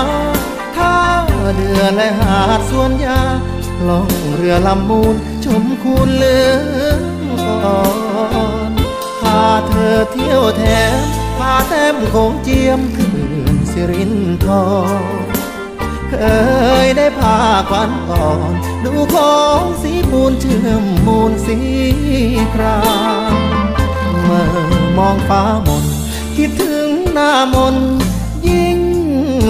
[0.77, 0.95] ท่า
[1.55, 3.21] เรือและหาดสวนยา
[3.89, 7.01] ล่องเรือลำมูลชมคูนเลือง
[7.65, 7.83] ก่อ
[8.71, 8.73] น
[9.21, 10.63] พาเธอเที่ยวแถ
[10.95, 10.97] ม
[11.39, 13.09] พาแต้มโขงเจียมคื
[13.55, 14.14] นสิริน
[14.45, 14.53] ทร
[16.11, 16.14] เค
[16.85, 17.39] ยได้พา
[17.70, 18.53] ควันอ่อน
[18.85, 21.59] ดูของสีมูลเชื่อมมูลสี
[22.55, 22.81] ครา
[23.33, 23.37] ม
[24.25, 24.68] เมื่อ
[24.99, 25.84] มองฟ้ามน
[26.36, 27.76] คิดถึงหน้ามน
[28.49, 28.78] ยิ่ง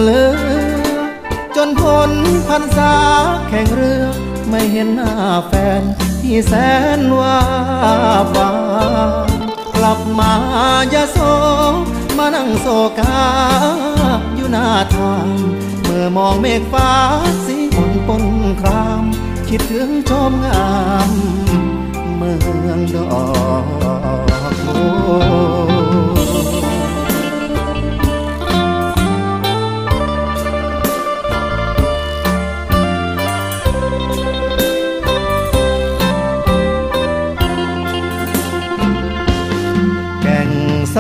[0.00, 0.98] เลือ
[1.56, 2.10] จนพ้น
[2.48, 2.94] พันษา
[3.48, 4.04] แข่งเรือ
[4.50, 5.12] ไม่เห็นหน้า
[5.46, 5.82] แฟน
[6.20, 6.52] ที่แส
[6.98, 7.40] นว่า
[8.34, 8.50] บา
[9.76, 10.32] กลับมา
[10.94, 11.18] ยาโซ
[12.18, 12.66] มานั่งโศ
[12.98, 13.18] กา
[14.36, 15.28] อยู่หน้าทาง
[15.82, 16.90] เมื่อมองเมฆฟ้า
[17.44, 18.24] สีฝนปน
[18.60, 19.04] คราม
[19.48, 20.68] คิดถึงชมงา
[21.08, 21.12] ม
[22.16, 22.32] เมื
[22.68, 23.12] องดอ
[23.62, 24.67] ก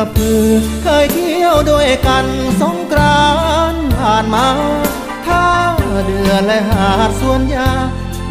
[0.02, 0.42] ะพือ
[0.82, 2.26] เคยเที่ยวด้วยกัน
[2.60, 3.26] สงกรา
[3.72, 4.46] นผ่านมา
[5.26, 5.46] ท่า
[6.06, 7.70] เดือและหาดสวนยา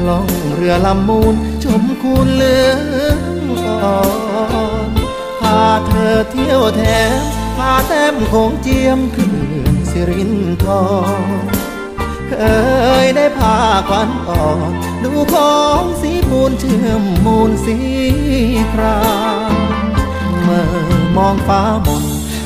[0.08, 2.70] ล่องเรือลำมูลชมคูนเลือ
[3.18, 3.20] ง
[3.84, 3.98] อ่อ
[4.90, 6.82] นาเธอเที่ยวแถ
[7.18, 7.22] ม
[7.58, 9.34] พาแต้มโขงเจียมขึ้น
[9.92, 10.34] สิริน
[10.64, 11.32] ทร
[12.30, 12.34] เค
[13.04, 13.58] ยได้พา
[13.90, 14.72] ควันอ่อน
[15.04, 17.78] ดูของสีปูนเชื่อมมูลสี
[18.74, 19.02] ครา
[19.52, 19.54] ม
[20.44, 20.68] เมื่อ
[21.16, 22.04] มองฟ้ามน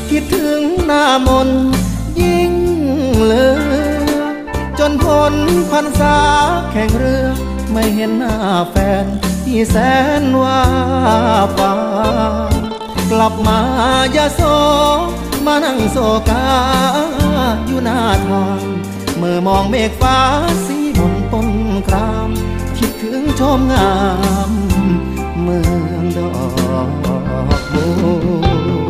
[0.10, 1.50] คิดถึงหน้ามน
[2.22, 2.54] ยิ่ง
[3.24, 4.32] เลือ
[4.80, 5.36] จนพ้น
[5.72, 6.18] พันษา
[6.72, 7.26] แข่งเรือ
[7.72, 8.36] ไม่เห็นหน้า
[8.72, 9.06] แฟน
[9.44, 9.76] ที่แส
[10.22, 10.62] นว่า
[11.58, 11.74] ฟ้า
[13.48, 13.60] มา
[14.16, 14.42] ยาโซ
[15.46, 15.98] มานั่งโซ
[16.30, 16.46] กา
[17.68, 18.64] อยู่หน้าทาง
[19.18, 20.18] เมื่อมองเมฆฟ้า
[20.66, 21.50] สีบนต้น
[21.88, 22.30] คราม
[22.78, 23.92] คิดถึงชมงา
[24.50, 24.52] ม
[25.42, 26.32] เมืองดอ
[26.88, 26.90] ก
[27.74, 27.88] บั
[28.80, 28.81] ว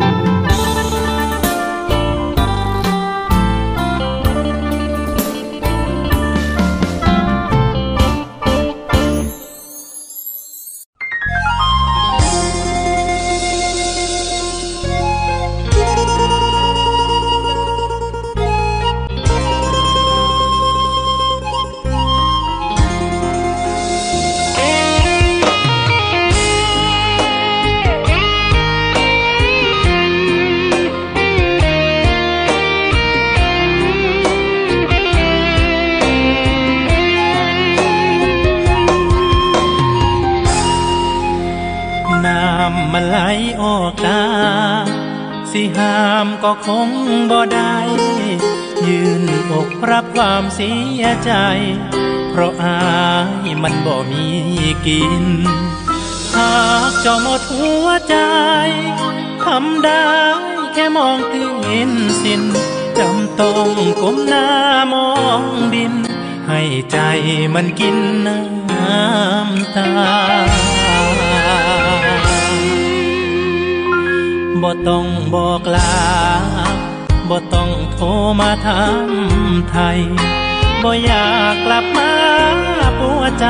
[46.42, 46.88] ก็คง
[47.30, 47.76] บ่ได้
[48.88, 49.22] ยืน
[49.52, 51.32] อกรับความเสียใจ
[52.30, 52.78] เพราะอา
[53.46, 54.26] ยมันบ่มี
[54.86, 55.24] กิน
[56.34, 56.54] หา
[56.90, 58.16] กเจ้าหมดหัวใจ
[59.44, 60.06] ทำได้
[60.74, 61.50] แค่มองตื่
[61.88, 61.90] น
[62.22, 62.42] สิน
[62.98, 63.68] จำต้อง
[64.02, 64.46] ก้มหน้า
[64.92, 65.42] มอง
[65.74, 65.94] ดิน
[66.48, 66.60] ให้
[66.92, 66.98] ใจ
[67.54, 69.90] มันกินน้ำตา
[74.62, 75.92] บ่ต้องบอกลา
[77.28, 78.06] บ่ต้องโทร
[78.40, 79.08] มาถาม
[79.70, 79.98] ไทย
[80.82, 82.12] บ่อยากกลับมา
[82.98, 83.46] ปัวใจ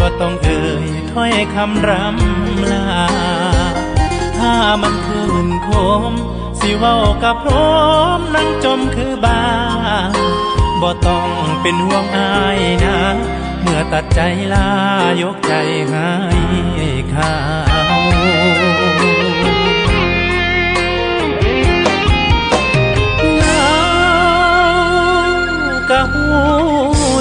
[0.00, 2.86] บ่ต้องเอ่ยถ้อยคำรำลา
[4.38, 5.70] ถ้ามันคืนค
[6.10, 6.12] ม
[6.60, 7.76] สิเว้ากับพร้อ
[8.18, 9.44] มนั่งจมคือบา
[10.82, 11.28] บ่ต้อง
[11.62, 12.98] เป็นห่วงอายนะ
[13.62, 14.20] เมื่อตัดใจ
[14.54, 14.68] ลา
[15.22, 15.54] ยกใจ
[15.90, 16.10] ให้
[17.10, 17.34] เขา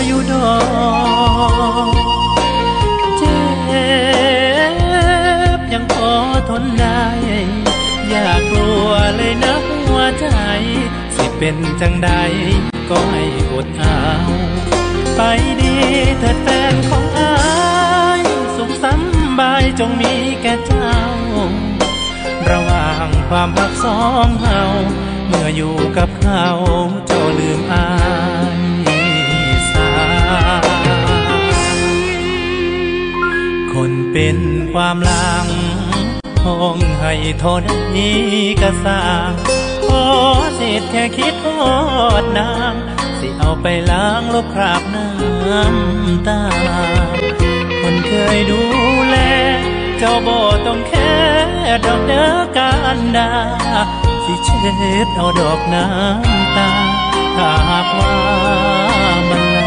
[0.08, 0.58] อยู่ดอ
[1.88, 1.90] ก
[3.18, 3.38] เจ็
[5.58, 6.12] บยังพอ
[6.50, 7.04] ทนได้
[8.10, 10.28] อย่ากลัวเลยนะหัวใจ
[11.16, 12.10] สิเป็นจังใด
[12.90, 14.00] ก็ให้อดเอา
[15.16, 15.22] ไป
[15.62, 15.76] ดี
[16.20, 17.34] เถิดแฟนของอา
[18.20, 18.22] ย
[18.56, 20.96] สุขสำบายจงมีแก่เจ้า
[22.52, 24.62] ระหว่างความรักสองเฮา
[25.28, 26.48] เมื่ออยู่กับเขา
[27.08, 27.88] เจ้าลืมอา
[28.54, 28.55] ย
[34.18, 34.40] เป็น
[34.74, 35.48] ความหลัง
[36.46, 37.62] ห้องให้โทษ
[37.96, 38.20] นี้
[38.62, 39.32] กระสาง
[39.86, 40.06] ขอ
[40.56, 41.64] เศษแค่คิดทอ
[42.22, 42.74] ดนาง
[43.20, 46.42] สิเอาไปล้างลบคราบน้ำตา
[47.82, 48.62] คนเคยดู
[49.08, 49.18] แล
[49.98, 51.14] เจ้าบ่ต้องแค่
[51.86, 53.32] ดอกเด้อการดา
[54.24, 54.72] สิเช็
[55.06, 56.70] ดเอาดอกน้ำตา
[57.36, 58.14] ถ้าหากว่า
[59.30, 59.60] มันไหล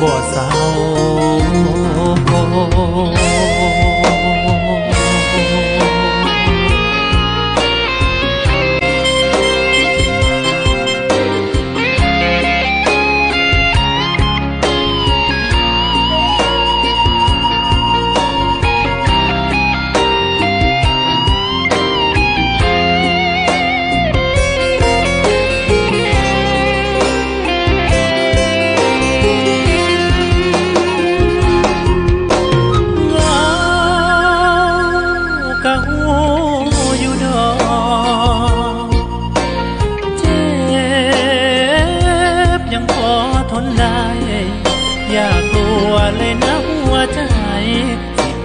[0.00, 0.48] บ่เศร้า
[2.54, 3.73] เ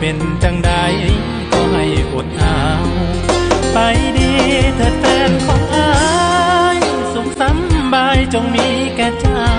[0.09, 0.71] ็นจังใด
[1.51, 2.61] ก็ให้อดเอา
[3.73, 3.77] ไป
[4.17, 4.31] ดี
[4.75, 5.91] เถิดแฟนของอา
[6.75, 6.77] ย
[7.13, 9.51] สุขสำบายจงมีแก่เจ้า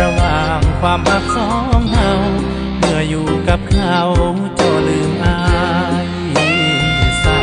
[0.00, 2.10] ระหว่างความหักสองเฮา
[2.78, 3.98] เมื่ออยู่กับเขา
[4.58, 5.40] จะลืมอา
[6.04, 6.06] ย
[7.24, 7.42] สา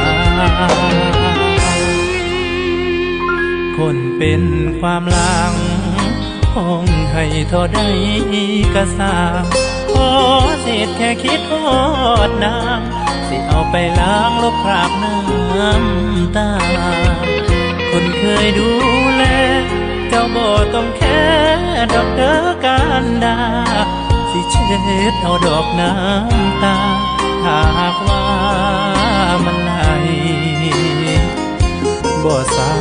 [3.77, 4.43] คนเป็น
[4.79, 5.53] ความลัง
[6.53, 7.87] ห้องให้ทอได้
[8.73, 9.15] กระสา
[10.61, 11.69] เศษแค่คิดทอ
[12.27, 12.79] ดนาง
[13.27, 16.51] สิเอาไปล้างลบคราบน้ำตา
[17.91, 18.69] คนเคยดู
[19.15, 19.23] แล
[20.09, 21.21] เจ้าบ่ต้องแค่
[21.93, 22.33] ดอกเดอ
[22.65, 23.37] การดา
[24.31, 24.77] สิเช็
[25.11, 26.77] ดเอาดอกน้ำตา
[27.43, 28.23] ถ้าหากว่า
[29.45, 29.71] มันไหล
[32.23, 32.75] บ่เศร้า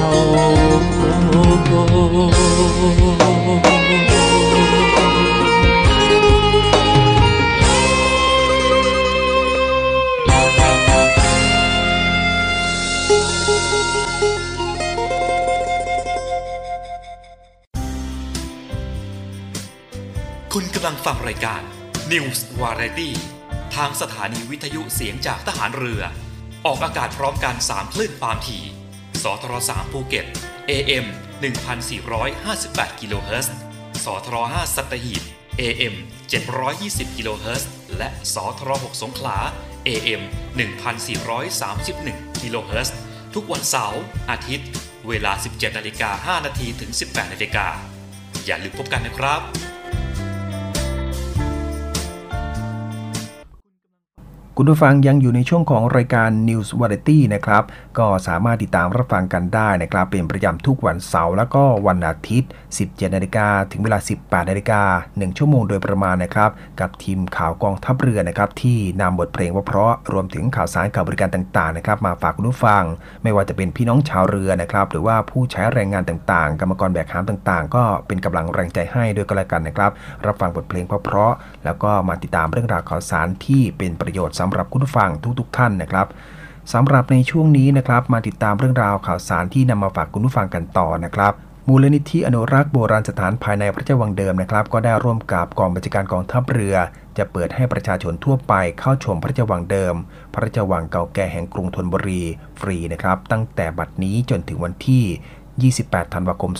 [20.74, 21.62] กำลังฟังรายการ
[22.12, 23.10] News Variety
[23.74, 26.02] ทางสถานีวิทยุเสียงจากทหารเรือ
[26.66, 28.64] ออกอากาศพร้อมกัน 3 คลื่นความถี่
[29.22, 30.26] สทร3ภูเก็ต
[30.70, 31.06] AM
[32.22, 33.54] 1458กิโลเฮิรตซ์
[34.04, 35.22] สทร5สัตหีบ
[35.60, 35.94] AM
[36.56, 39.38] 720กิโลเฮิรตซ์และสทร6สงขลา
[39.88, 40.22] AM
[41.52, 42.96] 1431กิโลเฮิรตซ์
[43.34, 44.68] ทุกวันเสาร์อาทิตย์
[45.08, 47.66] เวลา 17นาฬิกา5นาทีถึง 18นาฬิกา
[48.46, 49.42] อย่าลืมพบกันนะครับ
[54.56, 57.64] คุณผู้ฟังยังอยู่ในช่วงของรายการ News Variety นะครับ
[57.98, 62.50] ก็สามารถติดตามรับฟังกันได้นะครับ เป็นประจำทุกวันเสาร์แล้วก็วันอาทิตย์
[62.82, 72.84] 17 นาฬิกาถึงเวลา 18 นาฬิกา 1 ชั่วโมงโดยประมาณนะครับ กับทีมข่าวกองทัพเรือนะครับ ที่นำบทเพลงว่าเพราะรวมถึงข่าวสารข่าวบริการต่างๆนะครับ มาฝากคุณผู้ฟัง
[73.22, 79.90] ไม่ว่าจะเป็นพี่น้องชาวเรือนะครับ หรือว่าผู้ใช้แรงงานต่างๆ กรรมกรแบกหามต่างๆ ก็เป็นกำลังแรงใจให้ด้วยก็แล้วกันนะครับ
[80.26, 86.06] รับฟังบทเพลงเพราะๆแล้วก็มาติดตามเรื่องราวข่าวสารที่เป็นประโยชน์สำหรับคุณผู้ฟังทุกๆท่านนะครับ
[86.72, 91.32] สำหรับในช่วงนี้นะครับมาติดตามเรื่องราวข่าวสารที่นำมาฝากคุณผู้ฟังกันต่อนะครับ
[91.68, 96.76] มูลนิธิอนุรักษ์โบราณสถานภายในพระเจ้าวังเดิมนะครับ ก็ได้ร่วมกับกองบัญชาการกองทัพเรือ
[97.18, 99.94] จะเปิดให้ประชาชนทั่วไปเข้าชมพระเจ้าวังเดิม
[100.34, 102.22] พระเจ้าวังเก่าแก่แห่งกรุงธนบุรี
[102.60, 106.52] ฟรีนะครับ ตั้งแต่บัดนี้จนถึงวันที่ 28 ธันวาคม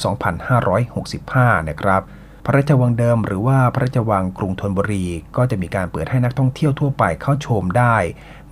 [1.01, 2.03] 2565 นะครับ
[2.45, 7.97] พระราชวังเดิมหรือว่าพระราชวังกรุงธนบุรี ก็จะมีการเปิดให้นักท่องเที่ยวทั่วไปเข้าชมได้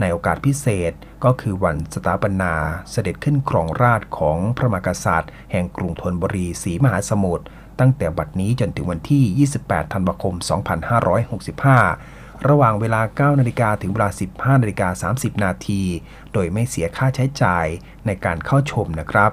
[0.00, 0.92] ในโอกาสพิเศษ
[1.24, 2.52] ก็คือวันสถาปนา
[2.90, 7.44] เสด็จขึ้นครองราชของพระมหากษัตริย์ แห่งกรุงธนบุรีศรีมหาสมุทร
[7.80, 10.34] ตั้งแต่บัดนี้จนถึงวันที่ 28 ธันวาคม
[11.60, 15.82] 2565 ระหว่างเวลา 9 นาฬิกาถึงเวลา 15 นาฬิกา 30 นาที
[16.32, 17.66] โดยไม่เสียค่าใช้จ่าย
[18.06, 19.30] ในการเข้าชมนะครับ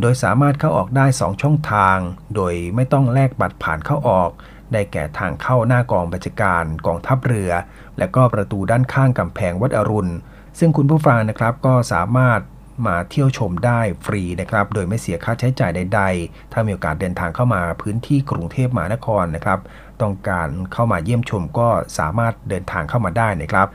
[0.00, 1.98] โดยสามารถเข้าออกได้ 2 ช่องทาง
[2.34, 4.30] โดยไม่ต้องแลกบัตรผ่านเข้าออก
[4.72, 7.50] ได้แก่ทางเข้าหน้ากองบัญชาการกองทัพเรือ
[7.98, 10.12] และก็ประตูด้านข้างกำแพงวัดอรุณ
[10.58, 12.40] ซึ่งคุณผู้ฟังนะครับก็สามารถ
[12.86, 19.60] มาเที่ยวชมได้ฟรีนะครับ โดยไม่เสียค่าใช้จ่ายใด ๆ ถ้ามีโอกาสเดินทางเข้ามาพื้นที่กรุงเทพมหานครนะครับ
[20.02, 23.68] ต้องการเข้ามาเยี่ยมชมก็สามารถเดินทางเข้ามาได้นะครับ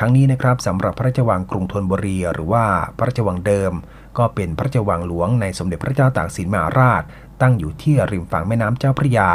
[0.00, 2.64] ทั้งนี้นะครับสำหรับพระราชวังกรุงธนบุรี หรือว่า
[2.96, 3.72] พระราชวังเดิม
[4.18, 7.02] ก็เป็นพระราชวังหลวงในสมเด็จพระเจ้าตากสินมหาราช
[7.40, 9.30] ตั้งอยู่ที่ริมฝั่งแม่น้ำเจ้าพระยา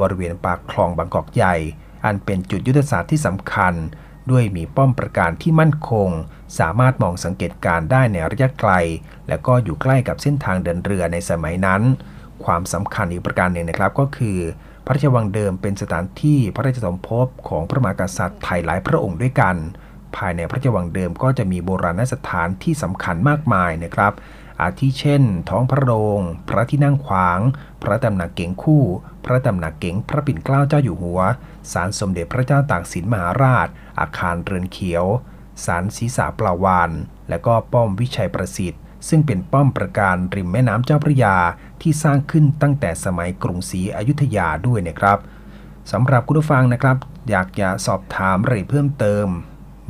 [0.00, 1.54] บริเวณปากคลองบางกอกใหญ่
[2.04, 3.74] อันเป็นจุดยุทธศาสตร์ที่สำคัญ
[4.30, 6.08] ด้วยมีป้อมประการที่มั่นคง
[6.58, 8.72] สามารถมองสังเกตการได้ในระยะไกล
[9.28, 11.82] และก็อยู่ใกล้กับเส้นทางเดินเรือในสมัยนั้น
[12.44, 14.38] ความสำคัญอีกประการหนึ่งนะครับก็คือ
[14.86, 19.56] พระราชวังเดิมเป็นสถานที่พระราชสมภพของพระมหากษัตริย์ไทยหลายพระองค์ด้วยกัน
[20.16, 24.12] ภายในพระราชวังเดิมก็จะมีโบราณสถานที่สำคัญมากมายนะครับ
[24.62, 27.40] อาทิเช่น ท้องพระโรง พระที่นั่งขวาง
[27.82, 28.84] พระตำหนักเก๋งคู่
[29.24, 31.20] พระตำหนักเก๋งพระปิ่นเกล้าเจ้าอยู่หัว
[31.72, 33.68] ศาลสมเด็จพระเจ้าตากสินมหาราช
[34.00, 35.04] อาคารเรือนเขียว
[35.64, 36.90] ศาลศีรษะปลาวาน
[37.28, 41.36] และก็ป้อมวิชัยประสิทธิ์ซึ่งเป็นป้อมประการริมแม่น้ำเจ้าพระยา
[41.82, 45.18] ที่สร้างขึ้นตั้งแต่สมัยกรุงศรีอยุธยาด้วยนะครับ
[45.92, 46.96] สำหรับคุณผู้ฟังนะครับ
[47.30, 49.26] อยากจะสอบถามรายละเอียดเพิ่มเติม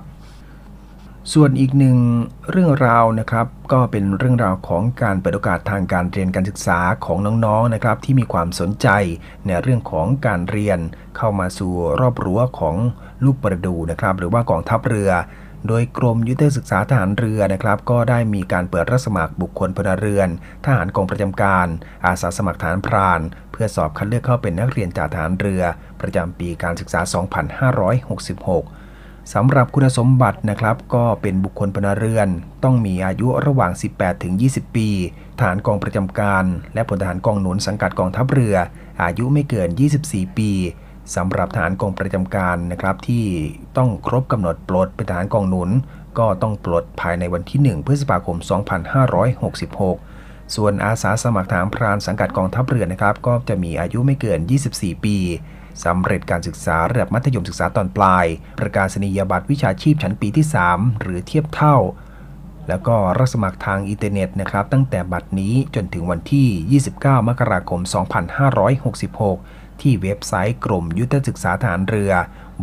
[1.34, 1.98] ส่วนอีกหนึ่ง
[2.50, 8.88] เรื่องราวนะครับก็เป็นเรื่องราวของการเปิดโอกาสทางการเรียนการศึกษาของน้องๆนะครับที่มีความสนใจ
[9.46, 10.78] ในเรื่องของการเรียน
[11.16, 12.76] เข้ามาสู่รอบรั้วของ
[13.24, 15.10] ลูกประดูนะครับหรือว่ากองทัพเรือ
[15.68, 20.28] โดยกรมยุทธศึกษาทหารเรือนะครับ ก็ได้มีการเปิดรับสมัครบุคคลพลเรือน
[20.64, 21.66] ทหารกองประจำการ
[22.06, 23.20] อาสาสมัครทหารพราน
[23.52, 25.62] เพื่อสอบคัดเลือกเข้าเป็นนักเรียนจากทหารเรือ
[26.00, 27.00] ประจำปีการศึกษา
[28.76, 32.28] 2566สำหรับคุณสมบัตินะครับก็เป็นบุคคลพลเรือน
[32.64, 34.88] ต้องมีอายุระหว่าง 18 ถึง 20 ปี
[35.38, 36.44] ทหารกองประจำการ
[36.74, 38.56] และพลทหารกองหนุนสังกัดกองทัพเรือ
[39.02, 39.68] อายุไม่เกิน
[40.04, 40.52] 24 ปี
[41.14, 43.24] สำหรับทหารกองประจำการนะครับที่
[43.76, 45.70] ต้องครบกำหนดปลดเป็นทหารกองหนุน
[46.18, 48.36] ก็ต้องปลดภายในวันที่ 1 พฤษภาคม
[49.66, 54.40] 2566 ส่วนอาสาสมัครทหารพรานสังกัดกองทัพเรือนะครับ ก็จะมีอายุไม่เกิน
[54.72, 55.16] 24 ปี
[55.84, 58.26] สำเร็จการศึกษาระดับมัธยมศึกษาตอนปลาย
[58.58, 61.76] ประกาศนียบัตรวิชาชีพชั้นปีที่ 3 หรือเทียบเท่า
[62.68, 67.80] แล้วก็รับสมัครทางอินเทอร์เน็ตนะครับ ตั้งแต่บัดนี้จนถึงวันที่ 29 มกราคม
[68.96, 72.12] 2566 ที่เว็บไซต์กรมยุทธศึกษาทหารเรือ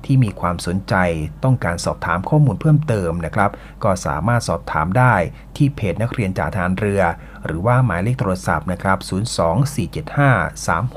[0.06, 0.96] ที่มีความสนใจ
[1.44, 3.52] ต้องการสอบถามข้อมูลเพิ่มเติมนะครับ
[3.84, 5.16] ก็สามารถสอบถามได้
[5.56, 7.02] ที่เพจนักเรียนจ่าทหารเรือ
[7.46, 8.98] หรือว่าหมายเลขโทรศัพท์นะครับ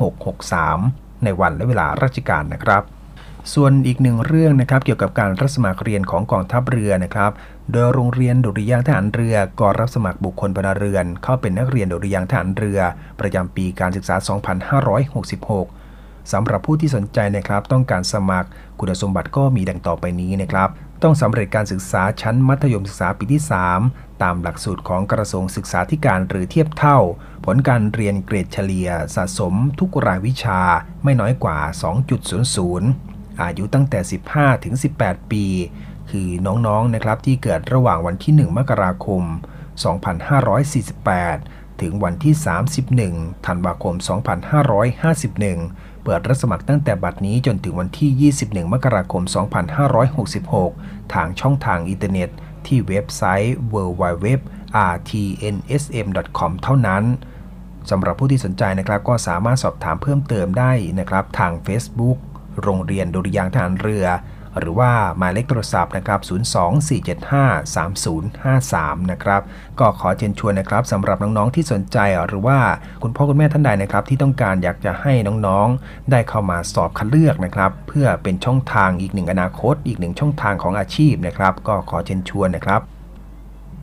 [0.02, 2.82] 024753663 ในวันและเวลาราชการนะครับ
[3.54, 7.30] ส่วนอีกหนึ่งเรื่องนะครับเกี่ยวกับการรับสมัครเรียนของกองทัพเรือนะครับ
[7.70, 12.80] โดยโรงเรียนดุริยางทหารเรือก็รับสมัครบุคคลพลเรือน เข้าเป็นนักเรียนดุริยางทหารเรือ
[13.20, 14.16] ประจำปีการศึกษา
[15.58, 18.48] 2566 สำหรับผู้ที่สนใจนะครับต้องการสมัคร
[18.78, 20.68] คุณสมบัติก็มีดังต่อไปนี้นะครับ
[21.02, 23.42] ต้องสำเร็จการศึกษาชั้นมัธยมศึกษาปีที่
[23.80, 26.98] 3 ตามหลักสูตรของกระทรวงศึกษาธิการหรือเทียบเท่า
[27.44, 30.60] ผลการเรียนเกรดเฉลี่ยสะสมทุกรายวิชา
[31.04, 31.58] ไม่น้อยกว่า
[32.70, 34.00] 2.00 อายุตั้งแต่
[34.32, 35.44] 15 ถึง 18 ปี
[36.12, 39.22] คือน้องๆนะครับที่เกิดระหว่างวันที่ 1 มกราคม
[40.92, 42.34] 2548 ถึงวันที่
[42.90, 43.94] 31 ธันวาคม
[44.80, 49.22] 2551 เปิดรับสมัครตั้งแต่บัดนี้จนถึงวันที่ 21 มกราคม
[50.38, 52.28] 2566 ทางช่องทางอินเทอร์เน็ต
[52.66, 57.02] ที่เว็บไซต์ www.rtnsm.com เท่านั้น
[57.90, 62.18] สำหรับผู้ที่สนใจนะครับก็สามารถสอบถามเพิ่มเติมได้นะครับ ทาง Facebook
[62.62, 64.06] โรงเรียนดุริยางทหารเรือ
[64.58, 66.20] หรือว่าหมายเลขโทรศัพท์นะครับ
[66.96, 69.42] 024753053 นะครับ
[69.80, 72.58] ก็ขอเชิญชวนนะครับสำหรับน้องๆที่สนใจหรือว่า
[73.02, 75.12] คุณพ่อคุณแม่ท่านใดนะครับที่ต้องการอยากจะให้
[75.46, 82.82] น้องๆ ได้เข้ามาสอบคัดเลือกนะครับ เพื่อเป็นช่องทางอีกหนึ่งอนาคต อีกหนึ่งช่องทางของอาชีพนะครับ ก็ขอเชิญชวนนะครับ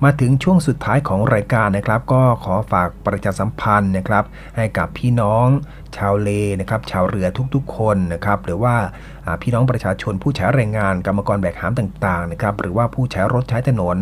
[0.04, 4.24] มาถึงช่วงสุดท้ายของรายการนะครับ ก็ขอฝากประชาสัมพันธ์นะครับ
[4.56, 5.48] ให้กับพี่น้อง
[5.98, 6.30] ชาวเล
[6.60, 8.76] นะครับ ชาวเรือทุกๆ คนนะครับ หรือว่า
[9.42, 13.98] พี่น้องประชาชนผู้ใช้แรงงานกรรมกรแบกหามต่างๆนะครับ หรือว่าผู้ใช้รถใช้ถนน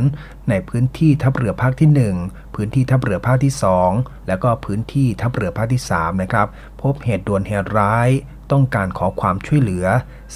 [0.49, 1.89] ในพื้นที่ทัพเรือภาคที่
[2.23, 3.53] 1 พื้นที่ทัพเรือภาคที่
[3.89, 6.47] 2 แล้วก็พื้นที่ทัพเรือภาคที่3นะครับ
[6.81, 8.09] พบเหตุด่วนเหตุร้าย
[8.51, 9.85] ต้องการขอความช่วยเหลือ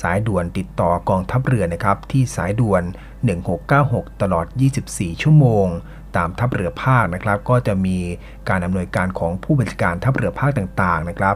[0.01, 2.83] สายด่วนติดต่อกองทัพเรือนะครับ ที่สายด่วน
[3.29, 4.45] 1696 ตลอด
[4.83, 5.67] 24 ชั่วโมง
[6.15, 7.97] ตามทัพเรือภาคนะครับ ก็จะมี
[8.49, 11.35] การอำนวยการของผู้บัญชาการทัพเรือภาคต่าง ๆ นะครับ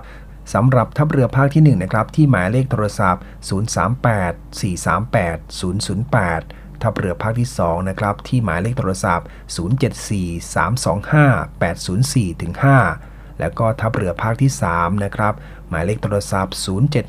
[0.53, 9.25] สำหรับทัพเรือภาคที่ 1 นะครับ ที่หมายเลขโทรศัพท์ 038 438 008ทัพเรือภาคที่ 2 นะครับ ที่หมายเลขโทรศัพท์
[10.05, 12.53] 074 325 804ถึง
[12.97, 15.33] 5แล้วก็ทัพเรือภาคที่ 3 นะครับ
[15.69, 16.55] หมายเลขโทรศัพท์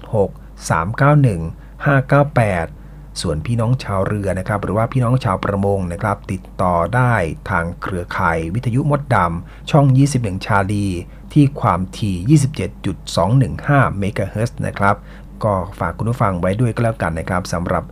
[0.07, 2.76] 076 391 598
[3.23, 7.15] ส่วนพี่น้องชาวเรือนะครับ หรือว่าพี่น้องชาวประมงนะครับ ติดต่อได้
[7.51, 9.87] ทางเครือข่ายวิทยุมดดำช่อง
[10.17, 10.87] 21 ชาลี
[11.33, 12.39] ที่ความถี่
[13.23, 14.97] 27.215 เมกะเฮิร์นะครับ
[15.45, 17.85] ก็ฝากคุณผู้ฟังไว้ด้วยก็แล้วกันนะครับสำหรับ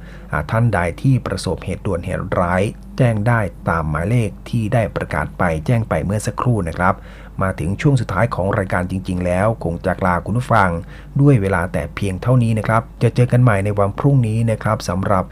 [0.50, 2.62] ท่านใดที่ประสบเหตุด่วนเหตุร้าย
[2.98, 6.94] แจ้งได้ตามหมายเลขที่ได้ประกาศไปแจ้งไปเมื่อสักครู่นะครับ
[7.42, 10.70] มาถึงช่วงสุดท้ายของรายการจริง ๆ แล้ว คงจะลาคุณผู้ฟัง
[11.20, 15.24] ด้วยเวลาแต่เพียงเท่านี้นะครับ จะเจอกันใหม่ในวันพรุ่งนี้นะครับสำหรับ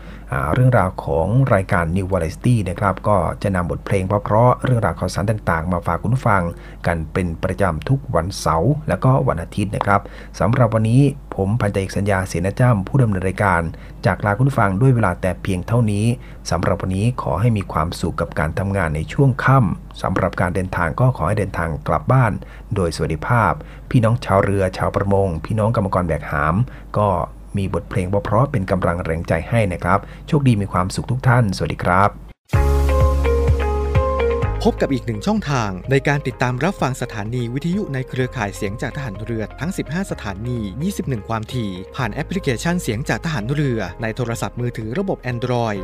[0.54, 6.42] เรื่องราวของรายการ New Variety นะครับก็จะนำบทเพลงเพราะๆเรื่องราวข่าวสารต่างๆ มาฝากคุณฟัง
[6.86, 10.00] กันเป็นประจำทุกวันเสาร์และก็วันอาทิตย์นะครับ
[10.40, 11.02] สำหรับวันนี้
[11.34, 13.62] ผมพันเอกสัญญาเสนาจ้ำผู้ดำเนินรายการ
[14.06, 16.06] จากลาคุณฟังด้วยเวลาแต่เพียงเท่านี้
[16.50, 22.32] สำหรับวันนี้ขอให้มีความสุขกับการทำงานในช่วงค่ำสำหรับการเดินทางก็ขอให้เดินทางกลับบ้าน
[22.74, 23.52] โดยสวัสดิภาพ
[23.90, 26.54] พี่น้องชาวเรือชาวประมง พี่น้องกรรมกรแบกหาม
[26.98, 27.08] ก็
[27.58, 29.98] มีบทเพลงเพราะเป็นกำลังแรงใจให้นะครับ
[30.28, 32.10] โชคดีมีความสุขทุกท่าน สวัสดีครับ
[34.62, 40.58] พบกับอีกหนึ่งช่องทางในการติดตามรับฟังสถานีวิทยุในเครือข่ายเสียงจากทหารเรือทั้ง 15 สถานี
[40.94, 45.80] 21 ความถี่ ผ่านแอปพลิเคชันเสียงจากทหารเรือในโทรศัพท์มือถือระบบ Android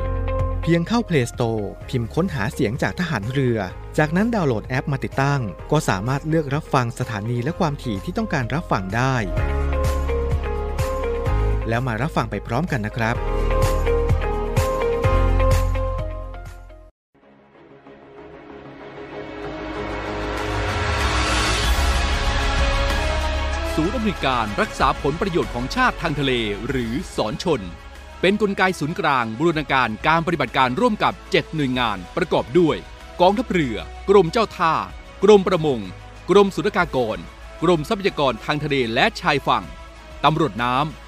[0.63, 3.59] เพียงเข้า Play Store พิมพ์ค้นหาเสียงจากทหารเรือ
[3.99, 5.41] จากนั้นดาวน์โหลดแอปมาติดตั้ง
[5.71, 9.15] ก็สามารถเลือกรับฟังสถานีและความถี่ที่ต้องการรับฟังได้
[11.69, 13.17] แล้วมารับฟังไปพร้อมกันนะครับ
[23.81, 26.33] ศูนย์อำนวยการรักษาผลประโยชน์ของชาติทางทะเล
[26.69, 27.61] หรือสอนชน
[28.21, 32.77] เป็นนกลไกศูนย์กลางบูรณาการการปฏิบัติการร่วมกับ 7 หน่วยงานประกอบด้วย
[33.21, 33.77] กองทัพเรือ
[34.11, 34.75] กรมเจ้าท่า
[35.25, 35.81] กรมประมง
[36.31, 37.19] กรมสุรากากร
[37.63, 39.65] กรมทรัพยากรทางทะเลและชายฝั่ง
[40.25, 41.08] ตำรวจน้ำ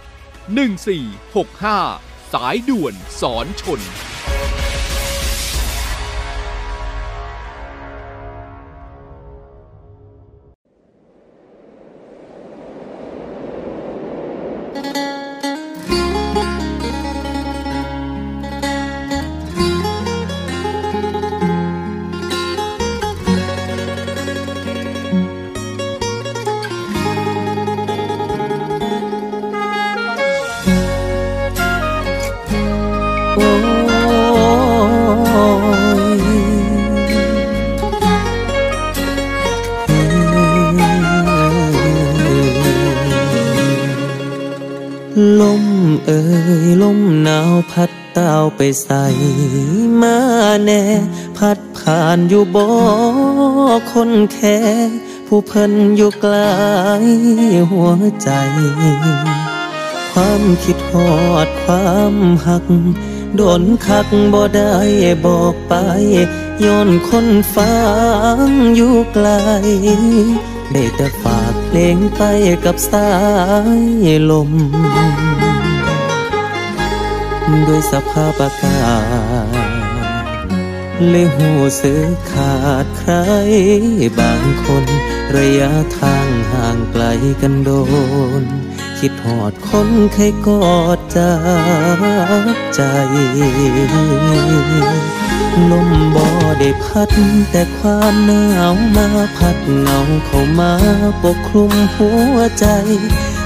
[0.57, 3.81] 1465 สายด่วนสอนชน
[48.81, 49.05] ใส่
[50.01, 50.17] มา
[50.63, 50.83] แน่
[51.37, 52.67] พัดผ่านอยู่บ่
[53.91, 54.59] คนแค่
[55.27, 56.35] ผู้เพิ่นอยู่ไกล
[57.71, 57.91] หัว
[58.23, 58.29] ใจ
[60.11, 61.13] ความคิดฮอ
[61.47, 62.15] ดความ
[62.47, 62.65] หัก
[63.35, 64.75] โดนคักบ่ได้
[65.25, 65.73] บอกไป
[66.65, 67.75] ย้อนคนฟั
[68.35, 68.37] ง
[68.75, 69.29] อยู่ไกล
[70.71, 72.21] ได้แต่ฝากเพลงไป
[72.65, 73.09] กับสา
[74.05, 74.51] ยลม
[77.67, 78.81] ด้วยสภาพอากา
[79.55, 79.81] ศ
[81.09, 81.49] เลยหู
[81.81, 83.13] สึกขาดใคร
[84.19, 84.85] บางคน
[85.35, 87.03] ระยะทางห่างไกล
[87.41, 87.69] กันโด
[88.41, 88.43] น
[88.99, 91.33] คิดหอดคนเคยกอดจา
[92.53, 92.81] กใจ
[95.71, 96.27] ลมบ่
[96.59, 97.11] ได้พัด
[97.51, 100.73] แต่ความหนาวมาพัดเงาเข้ามา
[101.23, 102.65] ปกคลุมหัวใจ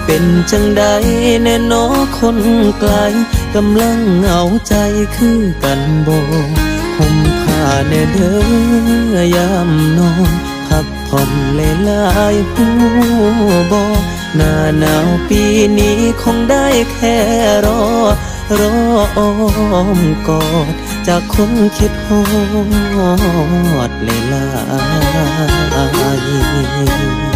[0.06, 0.84] เป็นจังใด
[1.43, 1.86] แน่นอ
[2.18, 2.38] คน
[2.80, 2.93] ไกล
[3.55, 4.75] กำลังเหงาใจ
[5.15, 6.21] คือกันบ่
[6.97, 8.33] ห่มผ้าแน่เด้
[9.13, 10.31] อยามนอน
[10.67, 12.67] พักผ่อนเลลายๆหู
[13.71, 13.83] บ่
[14.35, 15.43] หน้าหนาวปี
[15.77, 17.17] นี้คงได้แค่
[17.65, 17.81] รอ
[18.59, 18.75] รอ
[19.17, 19.31] อ้อ
[19.97, 20.73] มกอด
[21.07, 22.21] จากคนคิดฮอ
[23.89, 24.47] ดเลยลา
[26.17, 26.19] ย
[27.33, 27.34] ล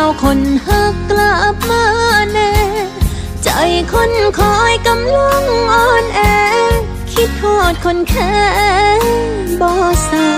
[0.00, 1.84] ดเต้าคนหักกลับมา
[2.32, 2.54] แน่
[3.44, 3.48] ใจ
[3.92, 6.20] คนคอยกำลังอ่อนแอ
[7.12, 8.36] คิดทอดคนแค่
[9.60, 9.72] บ่
[10.06, 10.30] เศร้า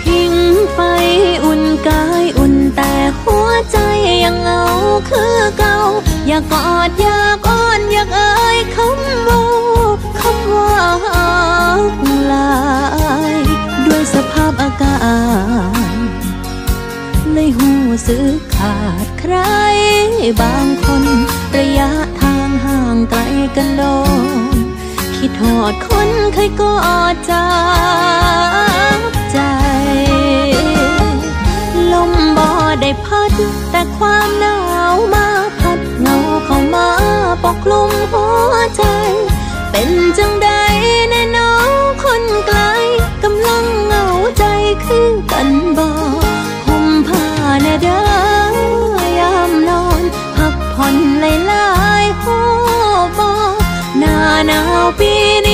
[0.00, 0.32] พิง
[0.72, 0.78] ไฟ
[1.44, 3.78] อุ่นกายอุ่นแต่หัวใจ
[4.24, 4.62] ยังเหงา
[5.08, 5.78] คือเก่า
[6.28, 9.42] อยากกอดอยากอ้อนอยากเอ่ยคำว่า
[10.20, 10.76] คำว่า
[12.32, 12.52] ลา
[13.32, 13.34] ย
[13.86, 14.96] ด้วยสภาพอากา
[15.86, 15.87] ศ
[17.38, 17.70] เลยหู
[18.08, 19.34] สึกขาดใคร
[20.40, 21.04] บางคน
[21.56, 23.20] ระยะทางห่างไกล
[23.56, 23.82] กันโด
[24.54, 24.56] น
[25.16, 26.78] คิดหอดคนเคยกอ
[27.12, 27.48] ดจา
[28.98, 29.00] ก
[29.32, 29.38] ใจ
[31.92, 32.48] ลมบ่
[32.80, 33.32] ได้พัด
[33.70, 34.58] แต่ความหนา
[34.92, 35.26] วมา
[35.58, 36.88] พัดเงาเข้ามา
[37.44, 38.84] ปกคลุมหัวใจ
[39.70, 40.48] เป็นจังใด
[41.10, 41.70] แน่น้อง
[42.02, 42.60] คนไกล
[43.22, 44.04] กำลังเหงา
[44.38, 44.44] ใจ
[44.84, 52.36] คือกันบ่า
[54.38, 55.47] ยๆหัว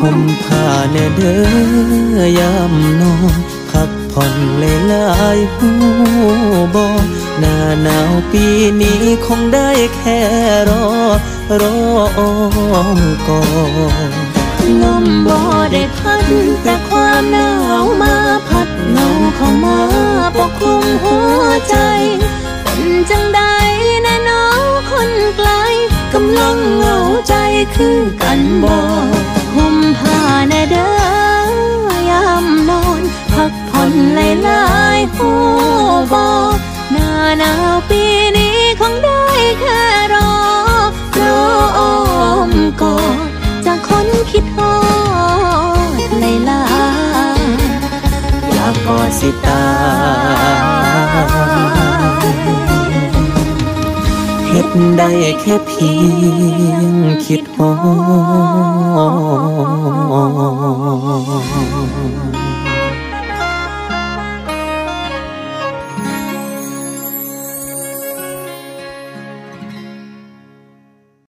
[0.00, 1.36] ห่มผ้าแน่เด้
[2.16, 3.36] อยามนอน
[3.70, 5.70] พักผ่อนเลยลายๆหู
[6.74, 6.88] บอ
[7.38, 8.44] หน้าหนาวปี
[8.80, 10.20] นี้คงได้แค่
[10.68, 10.86] รอ
[11.62, 11.78] รอ
[13.28, 13.42] ก่อ
[14.10, 14.12] น
[14.82, 15.38] ลมบ่
[15.72, 16.22] ได้พัด
[16.62, 17.50] แต่ความหนา
[17.82, 18.14] วมา
[18.48, 19.78] พัดเงาเข้ามา
[20.36, 21.76] ปกคลุมหัวใจ
[22.62, 23.40] เป็นจังใด
[24.02, 25.50] แน่น้องคนไกล
[26.14, 27.34] กำลังเหงาใจ
[27.74, 28.80] คือกันบอ
[29.32, 33.02] ก ห่มผ้าแน่เด้อยามนอน
[33.32, 34.64] พักผ่อนหลา
[34.98, 35.30] ยๆหู
[36.12, 36.28] บอ
[36.92, 38.02] หน้าหนาวปี
[38.36, 39.24] นี้คงได้
[39.60, 39.82] แค่
[40.14, 40.32] รอ
[41.20, 41.40] รอ
[41.78, 41.94] อ้อ
[42.50, 42.52] ม
[42.82, 43.28] กอด
[43.66, 44.74] จากคนคิดฮอ
[45.90, 46.64] ดในลา
[47.40, 47.42] ย
[48.52, 49.64] อยากกอดสิตา
[50.54, 50.56] ย
[54.48, 55.90] เฮ็ดได้แค่เพี
[56.70, 56.84] ยง
[57.26, 57.70] คิด ฮอ
[62.22, 62.25] ด